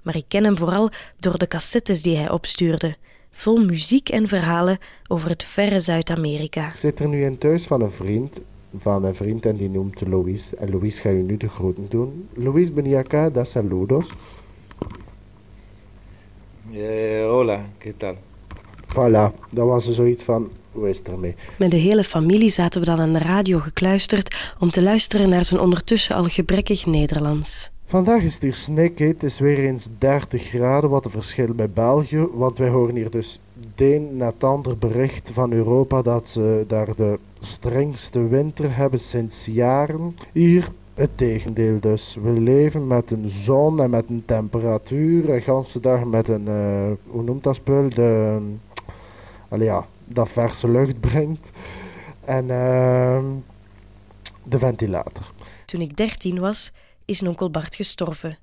Maar 0.01 0.15
ik 0.15 0.25
ken 0.27 0.43
hem 0.43 0.57
vooral 0.57 0.89
door 1.19 1.37
de 1.37 1.47
cassettes 1.47 2.01
die 2.01 2.17
hij 2.17 2.29
opstuurde. 2.29 2.95
Vol 3.31 3.65
muziek 3.65 4.09
en 4.09 4.27
verhalen 4.27 4.77
over 5.07 5.29
het 5.29 5.43
verre 5.43 5.79
Zuid-Amerika. 5.79 6.67
Ik 6.67 6.75
zit 6.75 6.99
er 6.99 7.07
nu 7.07 7.23
in 7.23 7.37
thuis 7.37 7.63
van 7.63 7.81
een 7.81 7.91
vriend, 7.91 8.39
van 8.77 9.03
een 9.03 9.15
vriend 9.15 9.45
en 9.45 9.55
die 9.55 9.69
noemt 9.69 10.07
Louis. 10.07 10.55
En 10.55 10.69
Louis 10.69 10.99
ga 10.99 11.09
je 11.09 11.23
nu 11.23 11.37
de 11.37 11.49
groeten 11.49 11.85
doen. 11.89 12.29
Louis 12.33 12.73
Beniaca, 12.73 13.29
da 13.29 13.43
saludos. 13.43 14.05
Eh, 16.73 17.25
hola, 17.25 17.65
¿qué 17.77 17.93
tal? 17.97 18.15
Voilà, 18.87 19.31
dat 19.51 19.67
was 19.67 19.87
er 19.87 19.93
zoiets 19.93 20.23
van, 20.23 20.49
hoe 20.71 20.89
is 20.89 20.97
het 20.97 21.07
ermee? 21.07 21.35
Met 21.57 21.71
de 21.71 21.77
hele 21.77 22.03
familie 22.03 22.49
zaten 22.49 22.79
we 22.79 22.85
dan 22.85 22.99
aan 22.99 23.13
de 23.13 23.19
radio 23.19 23.59
gekluisterd 23.59 24.53
om 24.59 24.69
te 24.69 24.81
luisteren 24.81 25.29
naar 25.29 25.45
zijn 25.45 25.59
ondertussen 25.59 26.15
al 26.15 26.23
gebrekkig 26.23 26.85
Nederlands. 26.85 27.71
Vandaag 27.85 28.21
is 28.21 28.33
het 28.33 28.41
hier 28.41 28.53
snikheet, 28.53 29.13
het 29.13 29.23
is 29.23 29.39
weer 29.39 29.59
eens 29.59 29.87
30 29.97 30.43
graden, 30.43 30.89
wat 30.89 31.05
een 31.05 31.11
verschil 31.11 31.53
met 31.55 31.73
België. 31.73 32.27
Want 32.33 32.57
wij 32.57 32.69
horen 32.69 32.95
hier 32.95 33.09
dus 33.09 33.39
de 33.75 33.95
een 33.95 34.17
na 34.17 34.25
het 34.25 34.43
ander 34.43 34.77
bericht 34.77 35.29
van 35.33 35.51
Europa 35.51 36.01
dat 36.01 36.29
ze 36.29 36.63
daar 36.67 36.95
de 36.95 37.19
strengste 37.39 38.27
winter 38.27 38.75
hebben 38.75 38.99
sinds 38.99 39.45
jaren. 39.45 40.15
Hier 40.31 40.71
het 40.93 41.17
tegendeel 41.17 41.79
dus. 41.79 42.17
We 42.21 42.31
leven 42.31 42.87
met 42.87 43.11
een 43.11 43.29
zon 43.29 43.81
en 43.81 43.89
met 43.89 44.09
een 44.09 44.23
temperatuur 44.25 45.33
en 45.33 45.41
ganse 45.41 45.79
dag 45.79 46.03
met 46.03 46.27
een, 46.27 46.47
eh, 46.47 47.11
hoe 47.11 47.23
noemt 47.23 47.43
dat 47.43 47.55
spul? 47.55 47.89
De, 47.89 48.39
ja, 49.57 49.87
dat 50.05 50.29
verse 50.29 50.67
lucht 50.69 50.99
brengt. 50.99 51.51
En 52.25 52.49
ehm, 52.49 53.25
de 54.43 54.59
ventilator. 54.59 55.31
Toen 55.65 55.81
ik 55.81 55.97
dertien 55.97 56.39
was, 56.39 56.71
is 57.05 57.23
onkel 57.23 57.49
Bart 57.49 57.75
gestorven. 57.75 58.37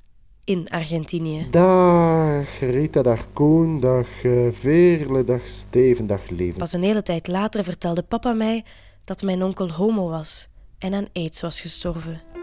In 0.46 0.68
Argentinië. 0.68 1.46
Dag 1.50 2.60
Rita, 2.60 3.02
dag 3.02 3.26
Koen, 3.32 3.80
dag 3.80 4.06
eh, 4.22 4.32
Veerle, 4.52 5.24
dag 5.24 5.40
Steven, 5.48 6.06
dag 6.06 6.30
Leven. 6.30 6.56
Pas 6.56 6.72
een 6.72 6.82
hele 6.82 7.02
tijd 7.02 7.28
later 7.28 7.64
vertelde 7.64 8.02
papa 8.02 8.32
mij 8.32 8.64
dat 9.04 9.22
mijn 9.22 9.42
onkel 9.42 9.70
homo 9.70 10.08
was 10.08 10.48
en 10.78 10.94
aan 10.94 11.06
aids 11.12 11.40
was 11.40 11.60
gestorven. 11.60 12.35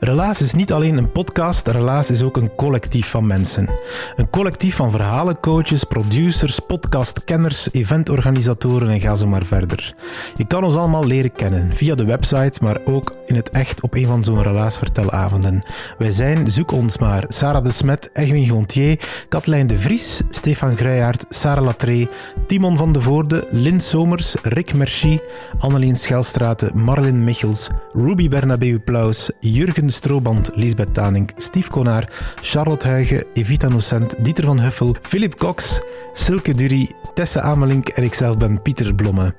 Relaas 0.00 0.40
is 0.40 0.54
niet 0.54 0.72
alleen 0.72 0.96
een 0.96 1.12
podcast, 1.12 1.66
Relaas 1.66 2.10
is 2.10 2.22
ook 2.22 2.36
een 2.36 2.54
collectief 2.54 3.10
van 3.10 3.26
mensen. 3.26 3.68
Een 4.16 4.30
collectief 4.30 4.76
van 4.76 4.90
verhalencoaches, 4.90 5.84
producers, 5.84 6.58
podcastkenners, 6.58 7.68
eventorganisatoren 7.72 8.88
en 8.88 9.00
ga 9.00 9.14
zo 9.14 9.26
maar 9.26 9.44
verder. 9.44 9.94
Je 10.36 10.46
kan 10.46 10.64
ons 10.64 10.76
allemaal 10.76 11.06
leren 11.06 11.32
kennen 11.32 11.74
via 11.74 11.94
de 11.94 12.04
website, 12.04 12.58
maar 12.62 12.78
ook 12.84 13.14
in 13.26 13.34
het 13.34 13.50
echt 13.50 13.82
op 13.82 13.94
een 13.94 14.06
van 14.06 14.24
zo'n 14.24 14.42
relaasvertelavonden. 14.42 15.64
Wij 15.98 16.10
zijn, 16.10 16.50
zoek 16.50 16.70
ons 16.70 16.98
maar, 16.98 17.24
Sarah 17.28 17.64
de 17.64 17.70
Smet, 17.70 18.10
Egwin 18.12 18.48
Gontier, 18.48 19.24
Katlijn 19.28 19.66
de 19.66 19.78
Vries, 19.78 20.22
Stefan 20.30 20.76
Greijaert, 20.76 21.24
Sarah 21.28 21.64
Latree, 21.64 22.08
Timon 22.46 22.76
van 22.76 22.92
de 22.92 23.00
Voorde, 23.00 23.46
Lynn 23.50 23.80
Somers, 23.80 24.34
Rick 24.42 24.74
Merci, 24.74 25.20
Annelien 25.58 25.96
Schelstraten, 25.96 26.78
Marlin 26.78 27.24
Michels, 27.24 27.68
Ruby 27.92 28.28
Bernabeu 28.28 28.78
Plaus, 28.78 29.30
Jurgen 29.56 29.90
Strooband, 29.90 30.50
Lisbeth 30.54 30.94
Taning, 30.94 31.30
Steve 31.36 31.70
Konaar, 31.70 32.08
Charlotte 32.42 32.88
Huigen, 32.88 33.24
Evita 33.34 33.68
Nocent, 33.68 34.24
Dieter 34.24 34.44
van 34.44 34.60
Huffel, 34.60 34.96
Philip 35.02 35.38
Cox, 35.38 35.80
Silke 36.12 36.54
Dury, 36.54 36.90
Tesse 37.14 37.40
Amelink 37.40 37.88
en 37.88 38.04
ikzelf 38.04 38.36
ben 38.36 38.62
Pieter 38.62 38.94
Blomme. 38.94 39.34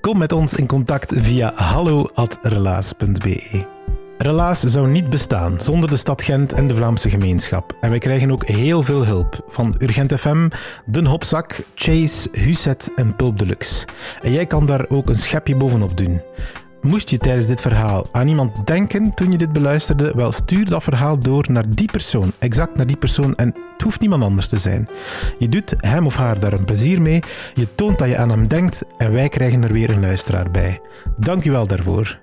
Kom 0.00 0.18
met 0.18 0.32
ons 0.32 0.54
in 0.54 0.66
contact 0.66 1.12
via 1.16 1.52
hallo.relaas.be. 1.54 3.66
Relaas 4.18 4.60
zou 4.60 4.88
niet 4.88 5.10
bestaan 5.10 5.60
zonder 5.60 5.88
de 5.88 5.96
stad 5.96 6.22
Gent 6.22 6.52
en 6.52 6.68
de 6.68 6.76
Vlaamse 6.76 7.10
gemeenschap. 7.10 7.76
En 7.80 7.90
wij 7.90 7.98
krijgen 7.98 8.30
ook 8.30 8.46
heel 8.46 8.82
veel 8.82 9.04
hulp 9.04 9.44
van 9.48 9.74
Urgent 9.78 10.20
FM, 10.20 10.48
Den 10.86 11.06
Hopzak, 11.06 11.64
Chase, 11.74 12.28
Huset 12.32 12.90
en 12.94 13.16
Pulp 13.16 13.38
Deluxe. 13.38 13.86
En 14.22 14.32
jij 14.32 14.46
kan 14.46 14.66
daar 14.66 14.84
ook 14.88 15.08
een 15.08 15.14
schepje 15.14 15.56
bovenop 15.56 15.96
doen. 15.96 16.20
Moest 16.82 17.08
je 17.10 17.18
tijdens 17.18 17.46
dit 17.46 17.60
verhaal 17.60 18.06
aan 18.12 18.28
iemand 18.28 18.66
denken 18.66 19.14
toen 19.14 19.30
je 19.30 19.38
dit 19.38 19.52
beluisterde, 19.52 20.12
wel 20.14 20.32
stuur 20.32 20.68
dat 20.68 20.82
verhaal 20.82 21.18
door 21.18 21.46
naar 21.48 21.64
die 21.68 21.90
persoon, 21.90 22.32
exact 22.38 22.76
naar 22.76 22.86
die 22.86 22.96
persoon 22.96 23.34
en 23.34 23.46
het 23.72 23.82
hoeft 23.82 24.00
niemand 24.00 24.22
anders 24.22 24.48
te 24.48 24.58
zijn. 24.58 24.88
Je 25.38 25.48
doet 25.48 25.74
hem 25.76 26.06
of 26.06 26.16
haar 26.16 26.40
daar 26.40 26.52
een 26.52 26.64
plezier 26.64 27.02
mee, 27.02 27.22
je 27.54 27.74
toont 27.74 27.98
dat 27.98 28.08
je 28.08 28.16
aan 28.16 28.30
hem 28.30 28.48
denkt 28.48 28.82
en 28.98 29.12
wij 29.12 29.28
krijgen 29.28 29.62
er 29.62 29.72
weer 29.72 29.90
een 29.90 30.00
luisteraar 30.00 30.50
bij. 30.50 30.80
Dank 31.16 31.44
u 31.44 31.50
wel 31.50 31.66
daarvoor. 31.66 32.20